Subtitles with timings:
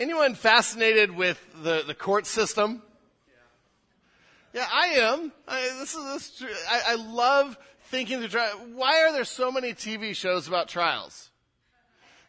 [0.00, 2.80] Anyone fascinated with the, the court system?
[4.54, 5.30] Yeah, I am.
[5.46, 6.04] I, this is
[6.38, 6.44] this.
[6.70, 7.58] I, I love
[7.90, 8.50] thinking the trial.
[8.74, 11.28] Why are there so many TV shows about trials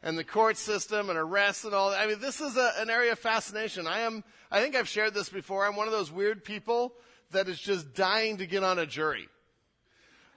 [0.03, 2.01] and the court system and arrests and all that?
[2.01, 3.87] I mean, this is a, an area of fascination.
[3.87, 4.25] I am.
[4.51, 5.65] I think I've shared this before.
[5.65, 6.91] I'm one of those weird people
[7.31, 9.29] that is just dying to get on a jury.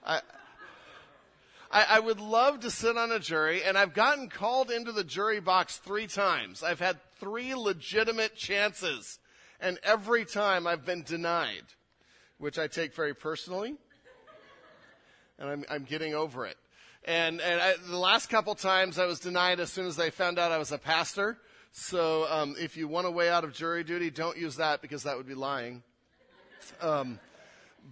[0.05, 0.21] I,
[1.75, 5.03] I, I would love to sit on a jury, and I've gotten called into the
[5.03, 6.63] jury box three times.
[6.63, 9.19] I've had three legitimate chances,
[9.59, 11.65] and every time I've been denied,
[12.37, 13.75] which I take very personally,
[15.37, 16.55] and I'm, I'm getting over it.
[17.03, 20.39] And, and I, the last couple times I was denied as soon as they found
[20.39, 21.37] out I was a pastor.
[21.73, 25.03] So um, if you want a way out of jury duty, don't use that because
[25.03, 25.83] that would be lying.
[26.79, 27.19] Um,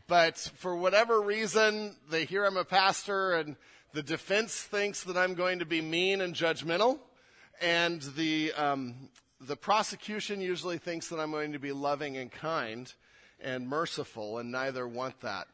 [0.08, 3.58] but for whatever reason, they hear I'm a pastor, and
[3.94, 7.00] the defense thinks that I'm going to be mean and judgmental,
[7.62, 12.92] and the um, the prosecution usually thinks that I'm going to be loving and kind
[13.40, 15.48] and merciful, and neither want that.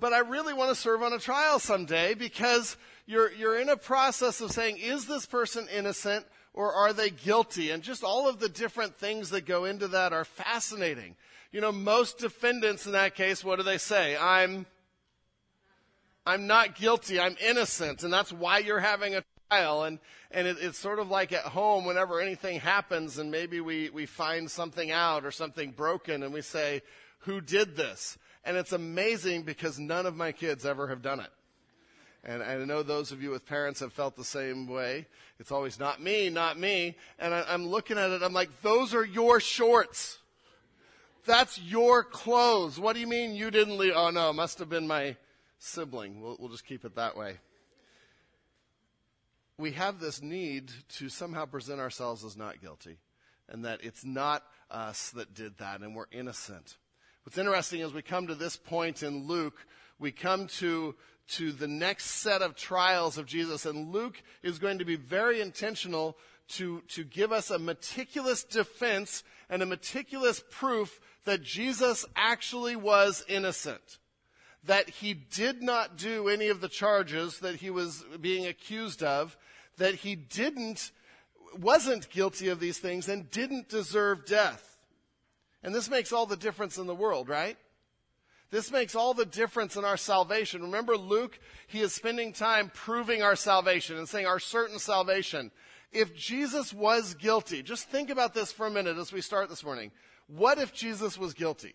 [0.00, 3.76] But I really want to serve on a trial someday because you're you're in a
[3.76, 7.70] process of saying, is this person innocent or are they guilty?
[7.70, 11.16] And just all of the different things that go into that are fascinating.
[11.52, 14.16] You know, most defendants in that case, what do they say?
[14.16, 14.66] I'm,
[16.28, 17.18] I'm not guilty.
[17.18, 18.02] I'm innocent.
[18.02, 19.84] And that's why you're having a trial.
[19.84, 19.98] And,
[20.30, 24.04] and it, it's sort of like at home whenever anything happens and maybe we, we
[24.04, 26.82] find something out or something broken and we say,
[27.20, 28.18] who did this?
[28.44, 31.30] And it's amazing because none of my kids ever have done it.
[32.24, 35.06] And I know those of you with parents have felt the same way.
[35.40, 36.96] It's always not me, not me.
[37.18, 40.18] And I, am looking at it, I'm like, those are your shorts.
[41.24, 42.78] That's your clothes.
[42.78, 43.94] What do you mean you didn't leave?
[43.96, 45.16] Oh, no, must have been my
[45.58, 46.20] sibling.
[46.20, 47.38] We'll, we'll just keep it that way.
[49.58, 52.98] We have this need to somehow present ourselves as not guilty
[53.48, 56.76] and that it's not us that did that and we're innocent.
[57.24, 59.66] What's interesting is we come to this point in Luke,
[59.98, 60.94] we come to,
[61.28, 65.40] to the next set of trials of Jesus, and Luke is going to be very
[65.40, 66.16] intentional
[66.48, 73.24] to, to give us a meticulous defense and a meticulous proof that Jesus actually was
[73.28, 73.98] innocent.
[74.64, 79.36] That he did not do any of the charges that he was being accused of.
[79.78, 80.90] That he didn't,
[81.58, 84.76] wasn't guilty of these things and didn't deserve death.
[85.62, 87.56] And this makes all the difference in the world, right?
[88.50, 90.62] This makes all the difference in our salvation.
[90.62, 95.50] Remember Luke, he is spending time proving our salvation and saying our certain salvation.
[95.92, 99.64] If Jesus was guilty, just think about this for a minute as we start this
[99.64, 99.90] morning.
[100.26, 101.74] What if Jesus was guilty?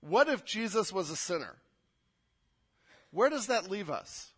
[0.00, 1.56] What if Jesus was a sinner?
[3.10, 4.32] Where does that leave us?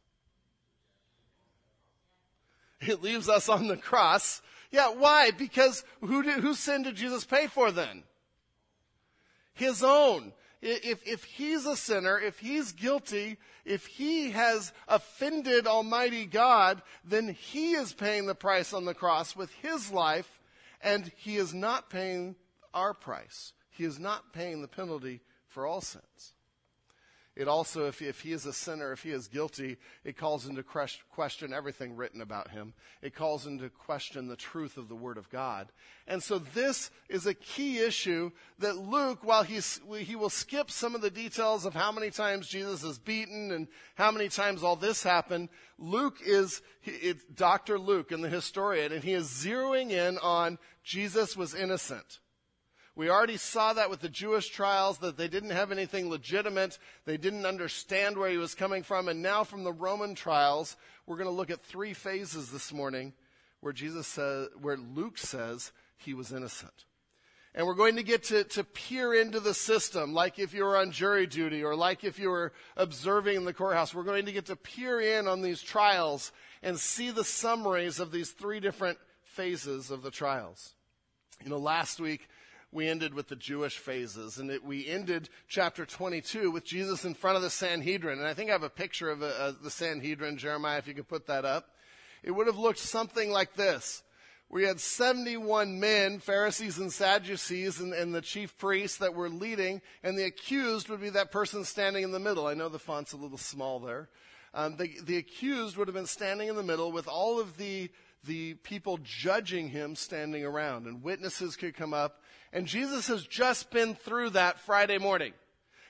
[2.80, 4.40] It leaves us on the cross.
[4.70, 5.30] Yeah, why?
[5.30, 8.04] Because who did, whose sin did Jesus pay for then?
[9.54, 10.32] His own.
[10.60, 17.28] If, if he's a sinner, if he's guilty, if he has offended Almighty God, then
[17.28, 20.40] he is paying the price on the cross with his life,
[20.80, 22.34] and he is not paying
[22.74, 23.52] our price.
[23.70, 26.34] He is not paying the penalty for all sins.
[27.38, 30.64] It also, if, if he is a sinner, if he is guilty, it calls into
[30.64, 32.74] question everything written about him.
[33.00, 35.68] It calls into question the truth of the Word of God.
[36.08, 40.96] And so this is a key issue that Luke, while he's, he will skip some
[40.96, 44.74] of the details of how many times Jesus is beaten and how many times all
[44.74, 45.48] this happened,
[45.78, 46.60] Luke is,
[47.32, 47.78] Dr.
[47.78, 52.18] Luke and the historian, and he is zeroing in on Jesus was innocent.
[52.98, 56.80] We already saw that with the Jewish trials, that they didn't have anything legitimate.
[57.04, 59.06] They didn't understand where he was coming from.
[59.06, 60.76] And now from the Roman trials,
[61.06, 63.12] we're going to look at three phases this morning
[63.60, 66.86] where Jesus says, where Luke says he was innocent.
[67.54, 70.76] And we're going to get to, to peer into the system, like if you were
[70.76, 73.94] on jury duty or like if you were observing in the courthouse.
[73.94, 76.32] We're going to get to peer in on these trials
[76.64, 80.74] and see the summaries of these three different phases of the trials.
[81.44, 82.28] You know, last week
[82.70, 87.14] we ended with the Jewish phases, and it, we ended chapter 22 with Jesus in
[87.14, 88.18] front of the Sanhedrin.
[88.18, 91.08] And I think I have a picture of uh, the Sanhedrin, Jeremiah, if you could
[91.08, 91.70] put that up.
[92.22, 94.02] It would have looked something like this.
[94.50, 99.82] We had 71 men, Pharisees and Sadducees, and, and the chief priests that were leading,
[100.02, 102.46] and the accused would be that person standing in the middle.
[102.46, 104.08] I know the font's a little small there.
[104.54, 107.90] Um, the, the accused would have been standing in the middle with all of the
[108.24, 112.20] the people judging him standing around, and witnesses could come up
[112.52, 115.32] and Jesus has just been through that Friday morning.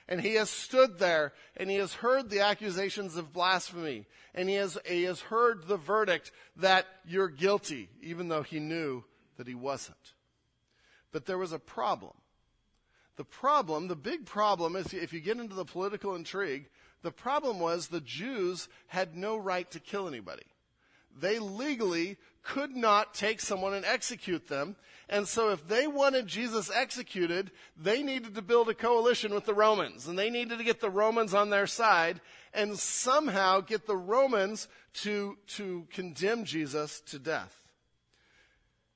[0.07, 4.07] And he has stood there and he has heard the accusations of blasphemy.
[4.33, 9.03] And he has, he has heard the verdict that you're guilty, even though he knew
[9.37, 10.13] that he wasn't.
[11.11, 12.13] But there was a problem.
[13.17, 16.69] The problem, the big problem, is if you get into the political intrigue,
[17.01, 20.45] the problem was the Jews had no right to kill anybody.
[21.17, 24.75] They legally could not take someone and execute them.
[25.09, 29.53] And so if they wanted Jesus executed, they needed to build a coalition with the
[29.53, 30.07] Romans.
[30.07, 32.21] And they needed to get the Romans on their side
[32.53, 37.55] and somehow get the Romans to, to condemn Jesus to death.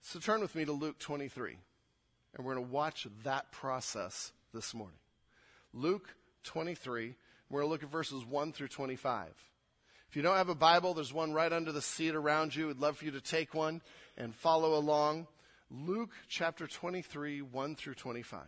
[0.02, 1.58] So turn with me to Luke 23.
[2.36, 4.98] And we're going to watch that process this morning.
[5.74, 7.16] Luke 23.
[7.50, 9.28] We're going to look at verses 1 through 25.
[10.14, 12.68] If you don't have a Bible, there's one right under the seat around you.
[12.68, 13.82] We'd love for you to take one
[14.16, 15.26] and follow along.
[15.72, 18.42] Luke chapter 23, 1 through 25.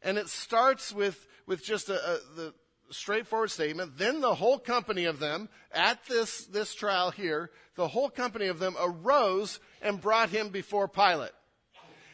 [0.00, 2.54] And it starts with, with just a, a, the
[2.90, 3.98] straightforward statement.
[3.98, 8.60] Then the whole company of them, at this, this trial here, the whole company of
[8.60, 11.32] them arose and brought him before Pilate.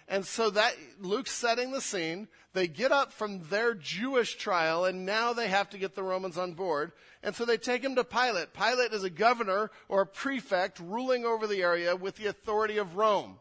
[0.08, 2.28] And so that, Luke's setting the scene.
[2.58, 6.36] They get up from their Jewish trial and now they have to get the Romans
[6.36, 6.90] on board.
[7.22, 8.52] And so they take him to Pilate.
[8.52, 12.96] Pilate is a governor or a prefect ruling over the area with the authority of
[12.96, 13.36] Rome.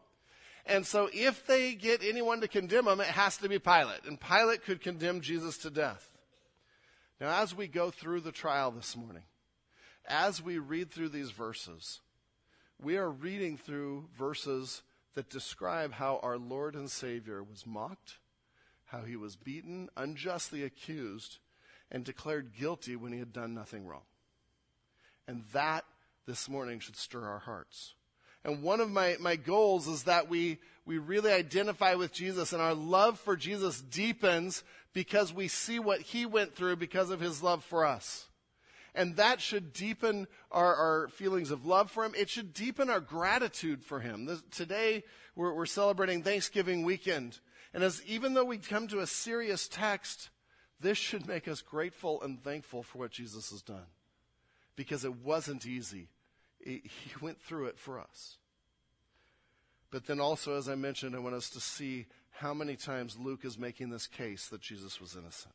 [0.66, 4.04] And so if they get anyone to condemn him, it has to be Pilate.
[4.06, 6.08] And Pilate could condemn Jesus to death.
[7.20, 9.24] Now, as we go through the trial this morning,
[10.06, 11.98] as we read through these verses,
[12.80, 14.82] we are reading through verses
[15.16, 18.18] that describe how our Lord and Savior was mocked,
[18.88, 21.38] how he was beaten, unjustly accused,
[21.90, 24.02] and declared guilty when he had done nothing wrong.
[25.26, 25.84] And that
[26.26, 27.94] this morning should stir our hearts.
[28.44, 32.62] And one of my, my goals is that we, we really identify with Jesus and
[32.62, 37.42] our love for Jesus deepens because we see what he went through because of his
[37.42, 38.26] love for us.
[38.94, 42.14] And that should deepen our, our feelings of love for him.
[42.16, 44.24] It should deepen our gratitude for him.
[44.24, 45.04] This, today,
[45.36, 47.38] we're, we're celebrating Thanksgiving weekend.
[47.78, 50.30] And as even though we come to a serious text,
[50.80, 53.86] this should make us grateful and thankful for what Jesus has done.
[54.74, 56.08] Because it wasn't easy.
[56.58, 56.82] He
[57.20, 58.38] went through it for us.
[59.92, 63.44] But then also, as I mentioned, I want us to see how many times Luke
[63.44, 65.54] is making this case that Jesus was innocent.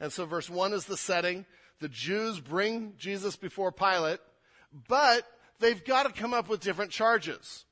[0.00, 1.46] And so verse 1 is the setting
[1.78, 4.18] the Jews bring Jesus before Pilate,
[4.88, 5.24] but
[5.60, 7.64] they've got to come up with different charges.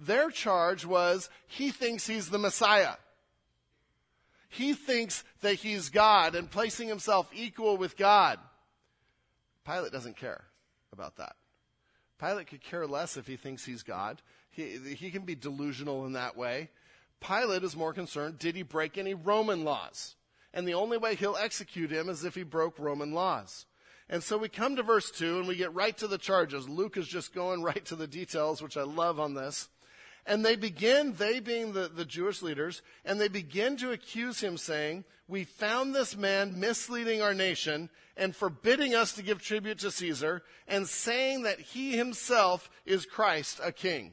[0.00, 2.94] Their charge was he thinks he's the Messiah.
[4.48, 8.38] He thinks that he's God and placing himself equal with God.
[9.64, 10.44] Pilate doesn't care
[10.92, 11.36] about that.
[12.18, 14.20] Pilate could care less if he thinks he's God.
[14.50, 16.70] He, he can be delusional in that way.
[17.20, 20.16] Pilate is more concerned did he break any Roman laws?
[20.52, 23.66] and the only way he'll execute him is if he broke Roman laws.
[24.08, 26.68] And so we come to verse 2 and we get right to the charges.
[26.68, 29.68] Luke is just going right to the details, which I love on this.
[30.26, 34.56] And they begin, they being the, the Jewish leaders, and they begin to accuse him,
[34.56, 39.90] saying, We found this man misleading our nation and forbidding us to give tribute to
[39.90, 44.12] Caesar, and saying that he himself is Christ, a king.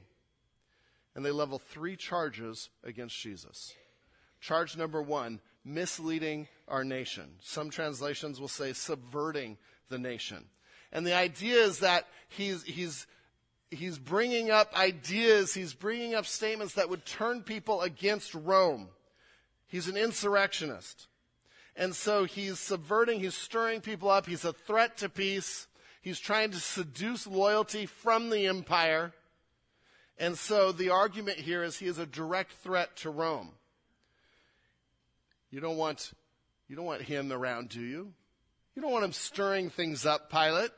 [1.14, 3.74] And they level three charges against Jesus.
[4.40, 7.26] Charge number one misleading our nation.
[7.42, 9.58] Some translations will say subverting
[9.90, 10.46] the nation.
[10.92, 13.06] And the idea is that he's, he's,
[13.70, 18.90] he's bringing up ideas, he's bringing up statements that would turn people against Rome.
[19.68, 21.08] He's an insurrectionist.
[21.76, 25.68] And so he's subverting, he's stirring people up, he's a threat to peace,
[26.02, 29.14] he's trying to seduce loyalty from the empire.
[30.18, 33.52] And so the argument here is he is a direct threat to Rome.
[35.52, 36.12] You don't want,
[36.68, 38.14] you don't want him around, do you?
[38.76, 40.72] You don't want him stirring things up, Pilate.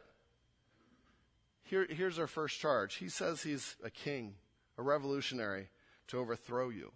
[1.69, 2.95] Here, here's our first charge.
[2.95, 4.33] He says he's a king,
[4.79, 5.69] a revolutionary
[6.07, 6.93] to overthrow you.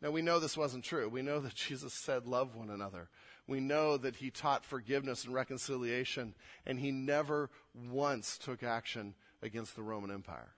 [0.00, 1.06] Now, we know this wasn't true.
[1.06, 3.10] We know that Jesus said, Love one another.
[3.46, 9.76] We know that he taught forgiveness and reconciliation, and he never once took action against
[9.76, 10.54] the Roman Empire.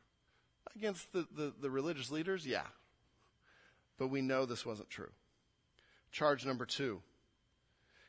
[0.77, 2.67] Against the, the, the religious leaders, yeah.
[3.99, 5.11] But we know this wasn't true.
[6.13, 7.03] Charge number two.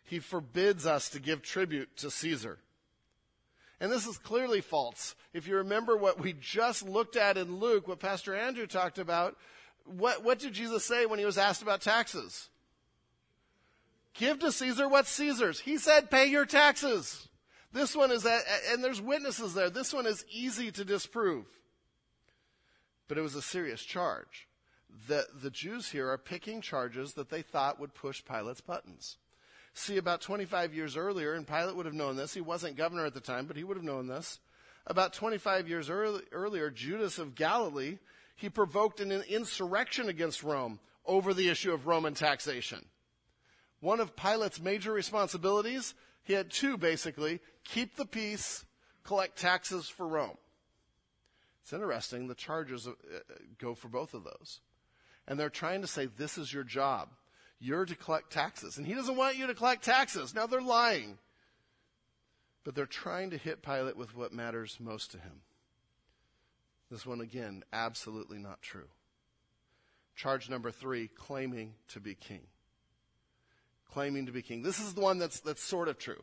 [0.04, 2.60] He forbids us to give tribute to Caesar.
[3.80, 5.16] And this is clearly false.
[5.34, 9.36] If you remember what we just looked at in Luke, what Pastor Andrew talked about,
[9.86, 12.50] what, what did Jesus say when he was asked about taxes?
[14.14, 15.60] Give to Caesar what's Caesar's.
[15.60, 17.28] He said, pay your taxes.
[17.74, 18.26] This one is,
[18.72, 19.70] and there's witnesses there.
[19.70, 21.46] This one is easy to disprove.
[23.10, 24.48] But it was a serious charge.
[25.08, 29.18] the, the Jews here are picking charges that they thought would push Pilate's buttons.
[29.78, 33.14] See, about 25 years earlier, and Pilate would have known this, he wasn't governor at
[33.14, 34.40] the time, but he would have known this.
[34.88, 37.98] About 25 years early, earlier, Judas of Galilee,
[38.38, 42.86] he provoked an insurrection against Rome over the issue of Roman taxation.
[43.82, 48.64] One of Pilate's major responsibilities, he had two basically keep the peace,
[49.04, 50.38] collect taxes for Rome.
[51.64, 52.94] It's interesting, the charges uh,
[53.60, 54.62] go for both of those.
[55.28, 57.10] And they're trying to say, this is your job.
[57.66, 58.78] You're to collect taxes.
[58.78, 60.36] And he doesn't want you to collect taxes.
[60.36, 61.18] Now they're lying.
[62.64, 65.42] But they're trying to hit Pilate with what matters most to him.
[66.92, 68.88] This one, again, absolutely not true.
[70.16, 72.42] Charge number three, claiming to be king.
[73.92, 74.62] Claiming to be king.
[74.62, 76.22] This is the one that's, that's sort of true.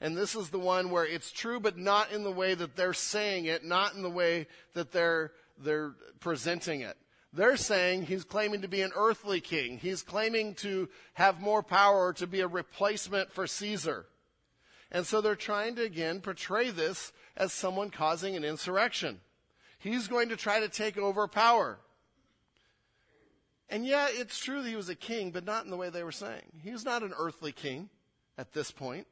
[0.00, 2.92] And this is the one where it's true, but not in the way that they're
[2.92, 6.96] saying it, not in the way that they're, they're presenting it.
[7.34, 9.78] They're saying he's claiming to be an earthly king.
[9.78, 14.06] He's claiming to have more power, to be a replacement for Caesar.
[14.92, 19.20] And so they're trying to again portray this as someone causing an insurrection.
[19.80, 21.78] He's going to try to take over power.
[23.68, 26.04] And yeah, it's true that he was a king, but not in the way they
[26.04, 26.60] were saying.
[26.62, 27.88] He was not an earthly king
[28.38, 29.08] at this point.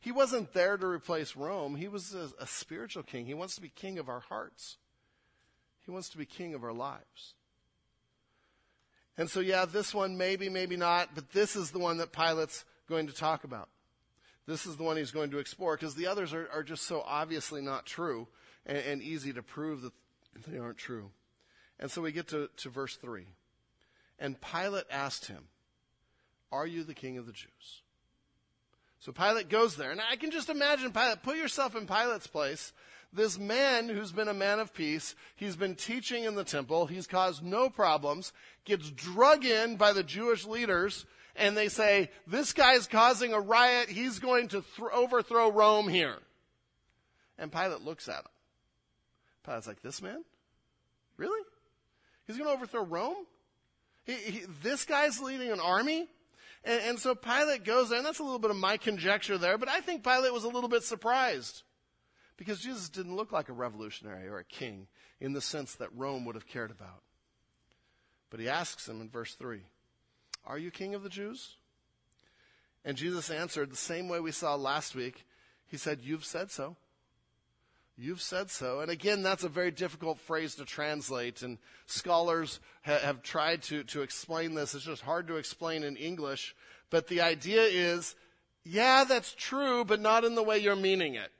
[0.00, 1.74] He wasn't there to replace Rome.
[1.74, 3.26] He was a, a spiritual king.
[3.26, 4.76] He wants to be king of our hearts.
[5.84, 7.34] He wants to be king of our lives.
[9.18, 12.64] And so, yeah, this one, maybe, maybe not, but this is the one that Pilate's
[12.88, 13.68] going to talk about.
[14.46, 17.02] This is the one he's going to explore because the others are, are, just so
[17.04, 18.28] obviously not true
[18.64, 19.92] and, and, easy to prove that
[20.46, 21.10] they aren't true.
[21.80, 23.26] And so we get to, to verse 3.
[24.18, 25.48] And Pilate asked him,
[26.52, 27.82] Are you the king of the Jews?
[29.00, 29.90] So Pilate goes there.
[29.90, 32.72] And I can just imagine Pilate, put yourself in Pilate's place.
[33.16, 37.06] This man who's been a man of peace, he's been teaching in the temple, he's
[37.06, 38.34] caused no problems,
[38.66, 43.88] gets drug in by the Jewish leaders, and they say, This guy's causing a riot,
[43.88, 46.18] he's going to th- overthrow Rome here.
[47.38, 48.30] And Pilate looks at him.
[49.44, 50.22] Pilate's like, This man?
[51.16, 51.42] Really?
[52.26, 53.24] He's going to overthrow Rome?
[54.04, 56.06] He, he, this guy's leading an army?
[56.64, 59.56] And, and so Pilate goes there, and that's a little bit of my conjecture there,
[59.56, 61.62] but I think Pilate was a little bit surprised
[62.36, 64.86] because Jesus didn't look like a revolutionary or a king
[65.20, 67.02] in the sense that Rome would have cared about.
[68.30, 69.60] But he asks him in verse 3
[70.46, 71.56] Are you king of the Jews?
[72.84, 75.24] And Jesus answered the same way we saw last week.
[75.66, 76.76] He said, You've said so.
[77.98, 78.80] You've said so.
[78.80, 83.84] And again, that's a very difficult phrase to translate, and scholars ha- have tried to,
[83.84, 84.74] to explain this.
[84.74, 86.54] It's just hard to explain in English.
[86.90, 88.14] But the idea is,
[88.64, 91.32] yeah, that's true, but not in the way you're meaning it.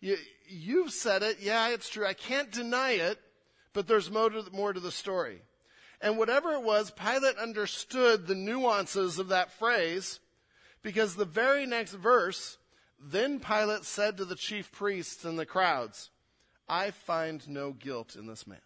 [0.00, 0.16] You,
[0.48, 1.38] you've said it.
[1.40, 2.06] Yeah, it's true.
[2.06, 3.18] I can't deny it,
[3.72, 5.42] but there's more to, more to the story.
[6.00, 10.20] And whatever it was, Pilate understood the nuances of that phrase
[10.82, 12.56] because the very next verse
[13.02, 16.10] then Pilate said to the chief priests and the crowds,
[16.68, 18.60] I find no guilt in this man.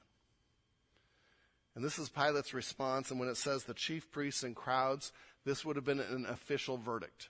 [1.75, 3.11] And this is Pilate's response.
[3.11, 5.13] And when it says the chief priests and crowds,
[5.45, 7.29] this would have been an official verdict,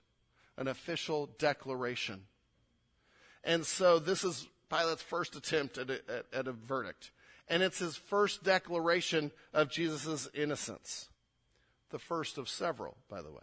[0.56, 2.22] an official declaration.
[3.44, 7.10] And so this is Pilate's first attempt at a, at, at a verdict.
[7.48, 11.08] And it's his first declaration of Jesus' innocence.
[11.90, 13.42] The first of several, by the way.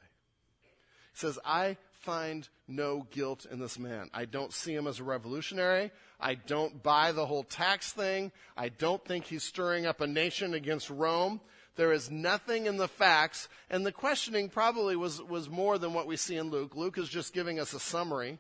[1.14, 4.10] He says, I find no guilt in this man.
[4.14, 5.92] I don't see him as a revolutionary.
[6.20, 8.32] I don't buy the whole tax thing.
[8.58, 11.42] I don't think he's stirring up a nation against Rome.
[11.76, 16.08] There is nothing in the facts, and the questioning probably was, was more than what
[16.08, 16.76] we see in Luke.
[16.76, 18.40] Luke is just giving us a summary.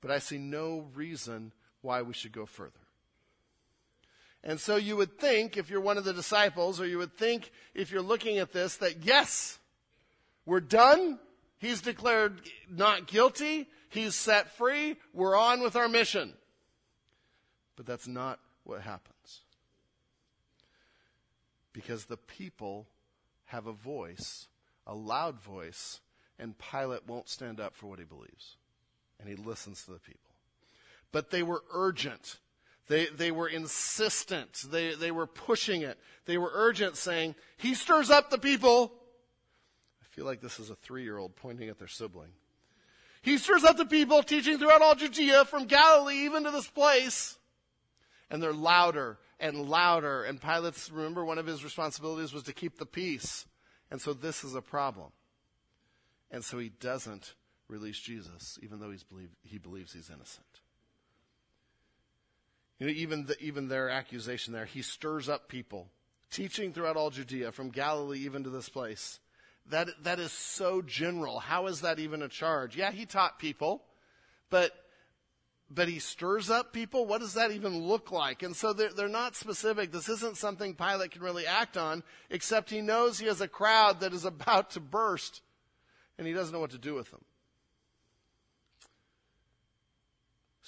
[0.00, 1.52] But I see no reason
[1.82, 2.72] why we should go further.
[4.42, 7.52] And so you would think, if you're one of the disciples, or you would think,
[7.74, 9.58] if you're looking at this, that yes,
[10.46, 11.18] we're done.
[11.58, 12.40] He's declared
[12.70, 13.68] not guilty.
[13.90, 14.96] He's set free.
[15.12, 16.32] We're on with our mission.
[17.76, 19.42] But that's not what happens.
[21.72, 22.86] Because the people
[23.46, 24.48] have a voice,
[24.86, 26.00] a loud voice,
[26.38, 28.56] and Pilate won't stand up for what he believes.
[29.20, 30.30] And he listens to the people.
[31.12, 32.38] But they were urgent.
[32.88, 34.64] They, they were insistent.
[34.70, 35.98] They, they were pushing it.
[36.24, 38.92] They were urgent, saying, He stirs up the people
[40.10, 42.30] I feel like this is a three year old pointing at their sibling.
[43.22, 47.36] He stirs up the people, teaching throughout all Judea, from Galilee even to this place.
[48.30, 50.24] And they're louder and louder.
[50.24, 53.46] And Pilate's, remember, one of his responsibilities was to keep the peace.
[53.90, 55.10] And so this is a problem.
[56.30, 57.34] And so he doesn't
[57.70, 60.46] release Jesus, even though he's believe, he believes he's innocent.
[62.78, 65.88] You know, even, the, even their accusation there, he stirs up people,
[66.30, 69.20] teaching throughout all Judea, from Galilee even to this place.
[69.68, 71.38] That, that is so general.
[71.38, 72.76] How is that even a charge?
[72.76, 73.82] Yeah, he taught people,
[74.48, 74.72] but,
[75.70, 77.06] but he stirs up people?
[77.06, 78.42] What does that even look like?
[78.42, 79.92] And so they're, they're not specific.
[79.92, 84.00] This isn't something Pilate can really act on, except he knows he has a crowd
[84.00, 85.42] that is about to burst,
[86.18, 87.20] and he doesn't know what to do with them.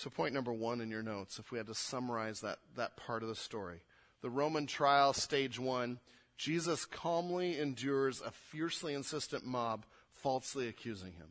[0.03, 3.23] So, point number one in your notes, if we had to summarize that, that part
[3.23, 3.83] of the story
[4.21, 6.01] the Roman trial, stage one,
[6.37, 11.29] Jesus calmly endures a fiercely insistent mob falsely accusing him.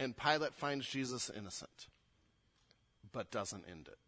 [0.00, 1.86] And Pilate finds Jesus innocent,
[3.12, 3.98] but doesn't end it.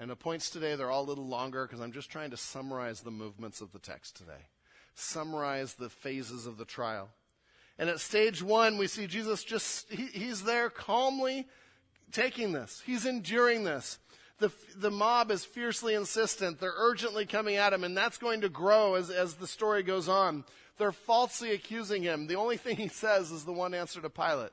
[0.00, 3.02] And the points today, they're all a little longer because I'm just trying to summarize
[3.02, 4.48] the movements of the text today,
[4.96, 7.10] summarize the phases of the trial.
[7.78, 11.46] And at stage one, we see Jesus just, he, he's there calmly
[12.12, 12.82] taking this.
[12.84, 13.98] He's enduring this.
[14.38, 16.58] The, the mob is fiercely insistent.
[16.58, 20.08] They're urgently coming at him, and that's going to grow as, as the story goes
[20.08, 20.44] on.
[20.78, 22.26] They're falsely accusing him.
[22.26, 24.50] The only thing he says is the one answer to Pilate.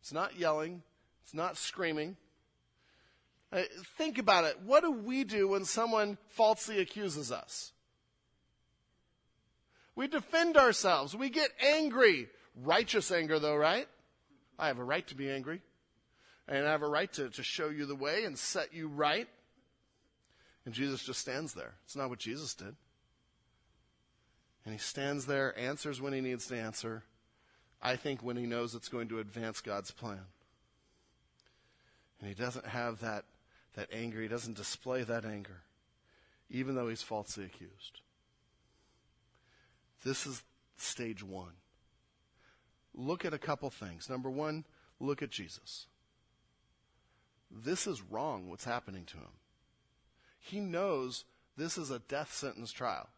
[0.00, 0.82] It's not yelling,
[1.24, 2.16] it's not screaming.
[3.52, 3.62] Uh,
[3.96, 4.58] think about it.
[4.64, 7.72] What do we do when someone falsely accuses us?
[9.96, 11.16] We defend ourselves.
[11.16, 12.28] We get angry.
[12.62, 13.88] Righteous anger, though, right?
[14.58, 15.62] I have a right to be angry
[16.48, 19.28] and I have a right to, to show you the way and set you right.
[20.64, 21.74] And Jesus just stands there.
[21.84, 22.74] It's not what Jesus did.
[24.64, 27.04] And he stands there, answers when he needs to answer.
[27.82, 30.20] I think when he knows it's going to advance God's plan.
[32.20, 33.24] And he doesn't have that,
[33.74, 34.20] that anger.
[34.20, 35.62] He doesn't display that anger,
[36.50, 38.00] even though he's falsely accused.
[40.04, 40.42] This is
[40.76, 41.52] stage one.
[42.94, 44.10] Look at a couple things.
[44.10, 44.64] Number one,
[44.98, 45.86] look at Jesus
[47.50, 49.32] this is wrong what's happening to him.
[50.38, 51.24] He knows
[51.56, 53.08] this is a death sentence trial.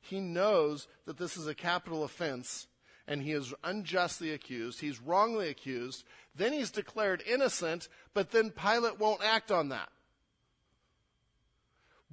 [0.00, 2.66] He knows that this is a capital offense
[3.06, 4.80] and he is unjustly accused.
[4.80, 6.04] He's wrongly accused.
[6.34, 9.88] Then he's declared innocent, but then Pilate won't act on that.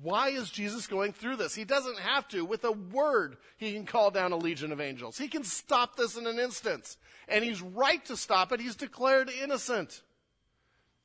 [0.01, 1.55] Why is Jesus going through this?
[1.55, 2.43] He doesn't have to.
[2.43, 5.17] With a word, he can call down a legion of angels.
[5.17, 6.97] He can stop this in an instant.
[7.27, 8.59] And he's right to stop it.
[8.59, 10.01] He's declared innocent.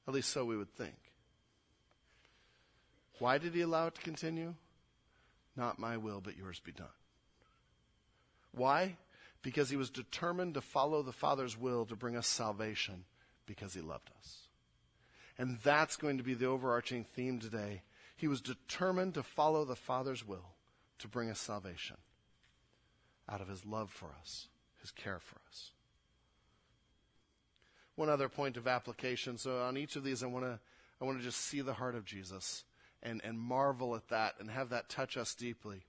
[0.07, 0.95] At least so we would think.
[3.19, 4.55] Why did he allow it to continue?
[5.57, 6.87] Not my will, but yours be done.
[8.53, 8.97] Why?
[9.43, 13.05] Because he was determined to follow the Father's will to bring us salvation
[13.47, 14.39] because he loved us.
[15.39, 17.83] And that's going to be the overarching theme today.
[18.17, 20.55] He was determined to follow the Father's will
[20.99, 21.97] to bring us salvation
[23.29, 24.49] out of his love for us,
[24.81, 25.73] his care for us
[28.01, 29.39] one other point of application.
[29.39, 30.59] So on each of these, I want to
[31.01, 32.65] I want to just see the heart of Jesus
[33.03, 35.83] and and marvel at that and have that touch us deeply.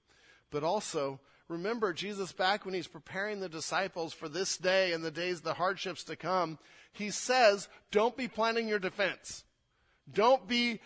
[0.52, 5.10] But also remember Jesus back when he's preparing the disciples for this day and the
[5.10, 6.60] days, the hardships to come.
[6.92, 9.44] He says, "Don't be planning your defense.
[10.14, 10.82] Don't be."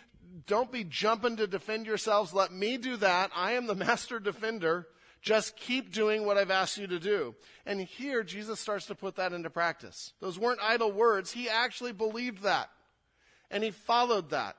[0.47, 2.33] Don't be jumping to defend yourselves.
[2.33, 3.29] Let me do that.
[3.35, 4.87] I am the master defender.
[5.25, 7.33] Just keep doing what I've asked you to do.
[7.65, 10.13] And here, Jesus starts to put that into practice.
[10.19, 11.31] Those weren't idle words.
[11.31, 12.69] He actually believed that.
[13.49, 14.55] And he followed that.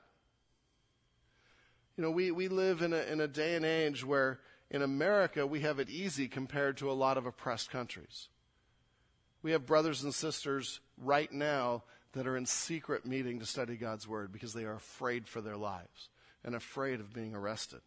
[1.95, 5.47] You know, we, we live in a, in a day and age where in America
[5.47, 8.27] we have it easy compared to a lot of oppressed countries.
[9.41, 14.05] We have brothers and sisters right now that are in secret meeting to study God's
[14.05, 16.09] Word because they are afraid for their lives
[16.43, 17.79] and afraid of being arrested.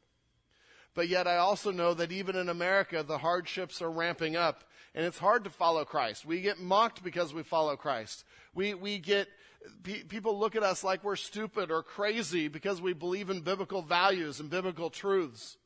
[0.95, 5.07] But yet I also know that even in America, the hardships are ramping up and
[5.07, 6.27] it's hard to follow Christ.
[6.27, 8.25] We get mocked because we follow Christ.
[8.55, 9.29] We, we get,
[9.85, 14.41] people look at us like we're stupid or crazy because we believe in biblical values
[14.41, 15.57] and biblical truths.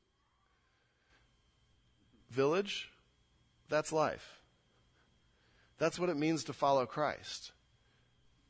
[2.30, 2.90] Village,
[3.70, 4.40] that's life.
[5.78, 7.52] That's what it means to follow Christ.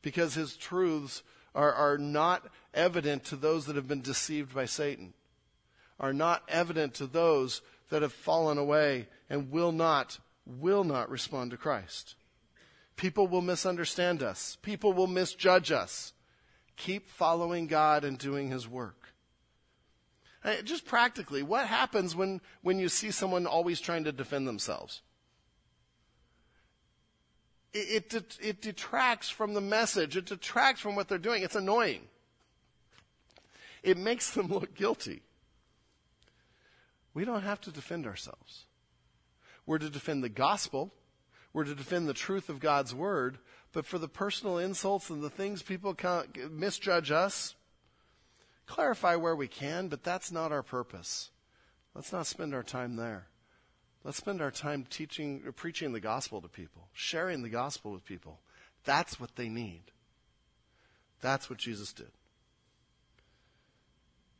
[0.01, 5.13] Because his truths are, are not evident to those that have been deceived by Satan
[5.99, 11.51] are not evident to those that have fallen away and will not, will not respond
[11.51, 12.15] to Christ.
[12.95, 14.57] People will misunderstand us.
[14.61, 16.13] People will misjudge us.
[16.77, 19.13] Keep following God and doing His work.
[20.63, 25.01] Just practically, what happens when, when you see someone always trying to defend themselves?
[27.73, 30.15] It, it, it detracts from the message.
[30.15, 31.43] It detracts from what they're doing.
[31.43, 32.01] It's annoying.
[33.81, 35.23] It makes them look guilty.
[37.15, 38.65] We don't have to defend ourselves.
[39.65, 40.93] We're to defend the gospel.
[41.53, 43.39] We're to defend the truth of God's word.
[43.71, 45.95] But for the personal insults and the things people
[46.51, 47.55] misjudge us,
[48.67, 51.31] clarify where we can, but that's not our purpose.
[51.95, 53.27] Let's not spend our time there.
[54.03, 58.05] Let's spend our time teaching or preaching the gospel to people, sharing the gospel with
[58.05, 58.39] people.
[58.83, 59.83] That's what they need.
[61.21, 62.11] That's what Jesus did.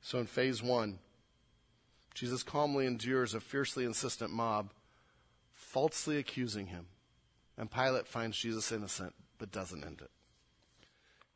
[0.01, 0.99] So in phase one,
[2.15, 4.71] Jesus calmly endures a fiercely insistent mob,
[5.53, 6.87] falsely accusing him.
[7.57, 10.09] And Pilate finds Jesus innocent, but doesn't end it.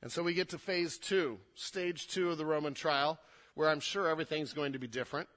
[0.01, 3.19] And so we get to phase two, stage two of the Roman trial,
[3.55, 5.27] where I'm sure everything's going to be different.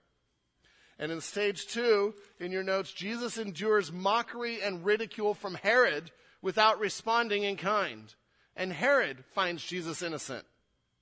[0.99, 6.79] And in stage two, in your notes, Jesus endures mockery and ridicule from Herod without
[6.79, 8.15] responding in kind.
[8.55, 10.45] And Herod finds Jesus innocent,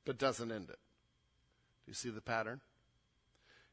[0.07, 0.79] but doesn't end it.
[1.85, 2.63] Do you see the pattern?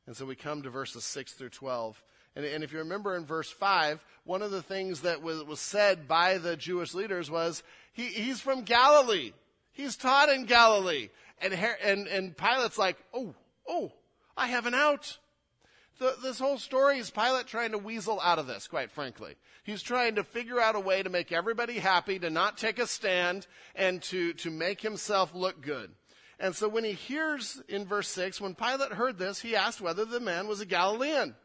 [0.08, 2.02] And so we come to verses 6 through 12.
[2.36, 5.60] And, and if you remember in verse 5, one of the things that was, was
[5.60, 9.34] said by the Jewish leaders was, he, he's from Galilee.
[9.74, 11.10] He's taught in Galilee.
[11.40, 13.36] And, and, and Pilate's like, oh,
[13.68, 13.92] oh,
[14.36, 15.18] I have an out.
[16.00, 19.36] The, this whole story is Pilate trying to weasel out of this, quite frankly.
[19.64, 22.88] He's trying to figure out a way to make everybody happy, to not take a
[22.88, 25.92] stand, and to, to make himself look good.
[26.40, 30.06] And so when he hears in verse 6, when Pilate heard this, he asked whether
[30.06, 31.36] the man was a Galilean.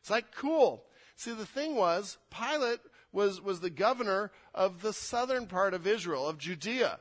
[0.00, 0.84] It's like, cool.
[1.16, 6.28] See, the thing was, Pilate was, was the governor of the southern part of Israel,
[6.28, 7.00] of Judea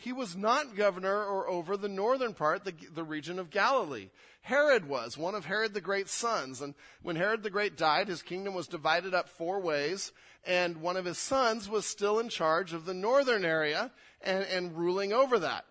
[0.00, 4.08] he was not governor or over the northern part, the, the region of Galilee.
[4.40, 6.62] Herod was, one of Herod the Great's sons.
[6.62, 10.12] And when Herod the Great died, his kingdom was divided up four ways,
[10.46, 14.74] and one of his sons was still in charge of the northern area and, and
[14.74, 15.66] ruling over that.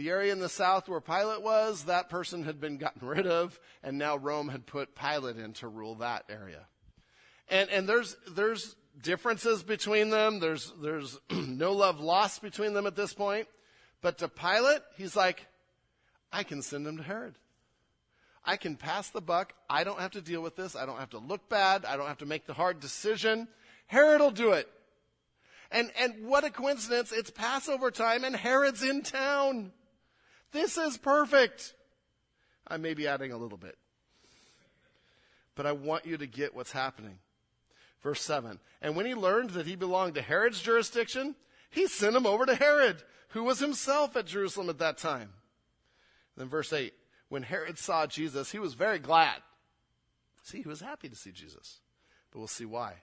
[0.00, 3.60] The area in the south where Pilate was, that person had been gotten rid of,
[3.82, 6.64] and now Rome had put Pilate in to rule that area.
[7.50, 10.40] And, and there's, there's differences between them.
[10.40, 13.46] There's, there's no love lost between them at this point.
[14.00, 15.46] But to Pilate, he's like,
[16.32, 17.34] I can send him to Herod.
[18.42, 19.52] I can pass the buck.
[19.68, 20.76] I don't have to deal with this.
[20.76, 21.84] I don't have to look bad.
[21.84, 23.48] I don't have to make the hard decision.
[23.86, 24.66] Herod will do it.
[25.70, 27.12] And, and what a coincidence.
[27.12, 29.72] It's Passover time and Herod's in town.
[30.52, 31.74] This is perfect.
[32.66, 33.76] I may be adding a little bit.
[35.54, 37.18] But I want you to get what's happening.
[38.02, 38.58] Verse 7.
[38.80, 41.34] And when he learned that he belonged to Herod's jurisdiction,
[41.70, 45.30] he sent him over to Herod, who was himself at Jerusalem at that time.
[46.36, 46.94] Then verse 8,
[47.28, 49.36] when Herod saw Jesus, he was very glad.
[50.42, 51.80] See, he was happy to see Jesus.
[52.30, 52.94] But we'll see why.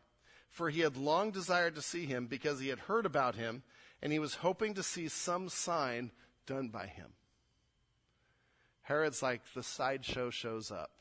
[0.49, 3.63] For he had long desired to see him because he had heard about him,
[4.01, 6.11] and he was hoping to see some sign
[6.45, 7.13] done by him.
[8.87, 10.91] Herod's like, the sideshow shows up.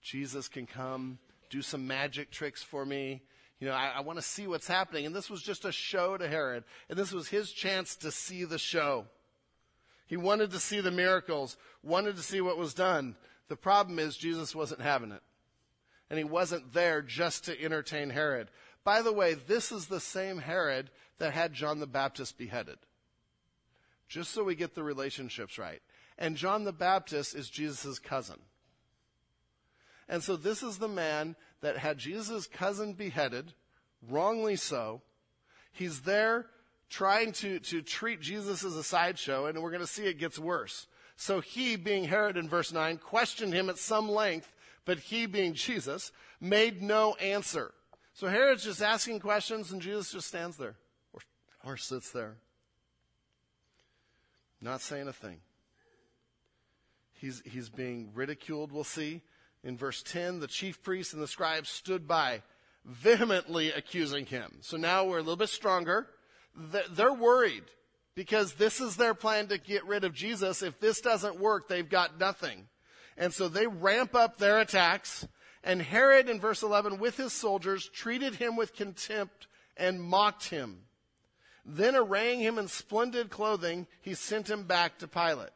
[0.00, 1.18] Jesus can come,
[1.50, 3.20] do some magic tricks for me.
[3.58, 5.04] You know, I, I want to see what's happening.
[5.04, 6.62] And this was just a show to Herod.
[6.88, 9.06] And this was his chance to see the show.
[10.06, 13.16] He wanted to see the miracles, wanted to see what was done.
[13.48, 15.22] The problem is Jesus wasn't having it.
[16.10, 18.52] And he wasn't there just to entertain Herod.
[18.84, 22.78] By the way, this is the same Herod that had John the Baptist beheaded.
[24.08, 25.82] Just so we get the relationships right.
[26.18, 28.40] And John the Baptist is Jesus' cousin.
[30.08, 33.52] And so this is the man that had Jesus' cousin beheaded,
[34.08, 35.02] wrongly so.
[35.72, 36.46] He's there
[36.90, 40.38] trying to, to treat Jesus as a sideshow, and we're going to see it gets
[40.38, 40.86] worse.
[41.16, 44.52] So he, being Herod in verse 9, questioned him at some length,
[44.84, 47.72] but he, being Jesus, made no answer.
[48.14, 50.76] So Herod's just asking questions, and Jesus just stands there
[51.12, 51.20] or,
[51.64, 52.36] or sits there,
[54.60, 55.40] not saying a thing.
[57.18, 59.22] He's, he's being ridiculed, we'll see.
[59.64, 62.42] In verse 10, the chief priests and the scribes stood by,
[62.84, 64.58] vehemently accusing him.
[64.60, 66.06] So now we're a little bit stronger.
[66.54, 67.64] They're worried
[68.14, 70.62] because this is their plan to get rid of Jesus.
[70.62, 72.68] If this doesn't work, they've got nothing.
[73.16, 75.26] And so they ramp up their attacks.
[75.64, 80.82] And Herod, in verse 11, with his soldiers, treated him with contempt and mocked him.
[81.64, 85.50] Then, arraying him in splendid clothing, he sent him back to Pilate.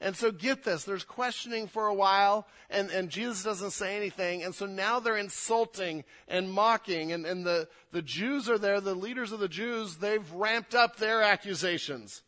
[0.00, 4.44] And so get this, there's questioning for a while, and, and Jesus doesn't say anything,
[4.44, 8.94] and so now they're insulting and mocking, and, and the, the Jews are there, the
[8.94, 12.22] leaders of the Jews, they've ramped up their accusations.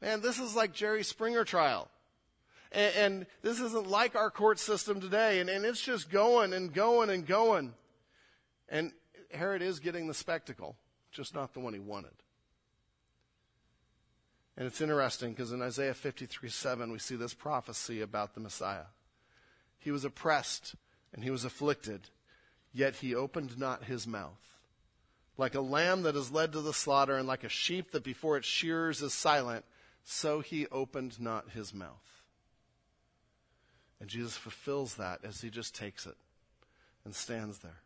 [0.00, 1.88] Man, this is like Jerry Springer trial.
[2.72, 6.74] And, and this isn't like our court system today, and, and it's just going and
[6.74, 7.72] going and going.
[8.68, 8.90] And
[9.30, 10.74] Herod is getting the spectacle,
[11.12, 12.21] just not the one he wanted.
[14.56, 18.86] And it's interesting because in Isaiah 53 7, we see this prophecy about the Messiah.
[19.78, 20.74] He was oppressed
[21.14, 22.08] and he was afflicted,
[22.72, 24.58] yet he opened not his mouth.
[25.38, 28.36] Like a lamb that is led to the slaughter, and like a sheep that before
[28.36, 29.64] its shearers is silent,
[30.04, 32.22] so he opened not his mouth.
[33.98, 36.16] And Jesus fulfills that as he just takes it
[37.04, 37.80] and stands there.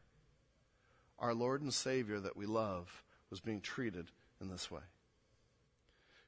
[1.19, 4.81] Our Lord and Savior that we love was being treated in this way.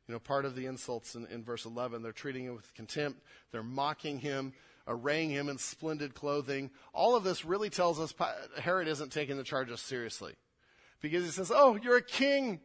[0.08, 3.20] You know, part of the insults in, in verse 11, they're treating him with contempt,
[3.52, 4.54] they're mocking him,
[4.86, 6.70] arraying him in splendid clothing.
[6.94, 8.14] All of this really tells us
[8.58, 10.34] Herod isn't taking the charges seriously.
[11.00, 12.60] Because he says, Oh, you're a king.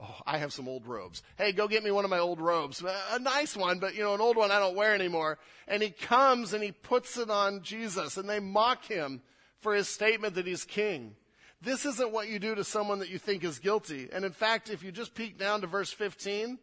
[0.00, 1.24] Oh, I have some old robes.
[1.36, 2.82] Hey, go get me one of my old robes.
[2.82, 5.38] Uh, a nice one, but you know, an old one I don't wear anymore.
[5.66, 9.20] And he comes and he puts it on Jesus and they mock him
[9.60, 11.16] for his statement that he's king.
[11.60, 14.08] This isn't what you do to someone that you think is guilty.
[14.12, 16.58] And in fact, if you just peek down to verse 15,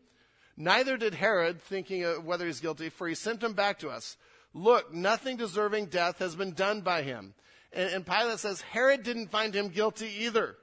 [0.58, 4.18] neither did Herod, thinking whether he's guilty, for he sent him back to us.
[4.54, 7.34] Look, nothing deserving death has been done by him.
[7.74, 10.56] And, and Pilate says Herod didn't find him guilty either.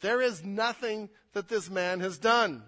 [0.00, 2.62] There is nothing that this man has done.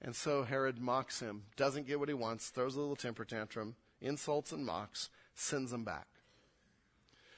[0.00, 3.74] And so Herod mocks him, doesn't get what he wants, throws a little temper tantrum,
[4.02, 6.06] insults and mocks, sends him back.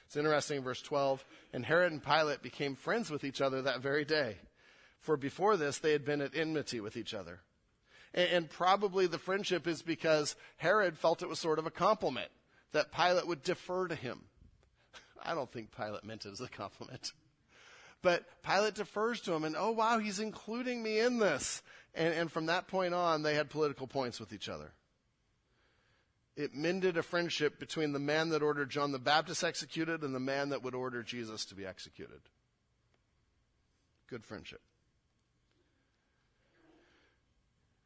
[0.07, 1.23] It's interesting, verse 12.
[1.51, 4.37] And Herod and Pilate became friends with each other that very day.
[5.01, 7.41] For before this, they had been at enmity with each other.
[8.13, 12.29] And, and probably the friendship is because Herod felt it was sort of a compliment
[12.71, 14.21] that Pilate would defer to him.
[15.23, 17.11] I don't think Pilate meant it as a compliment.
[18.01, 21.61] But Pilate defers to him, and oh, wow, he's including me in this.
[21.93, 24.71] And, and from that point on, they had political points with each other
[26.37, 30.19] it mended a friendship between the man that ordered John the Baptist executed and the
[30.19, 32.21] man that would order Jesus to be executed.
[34.07, 34.61] Good friendship.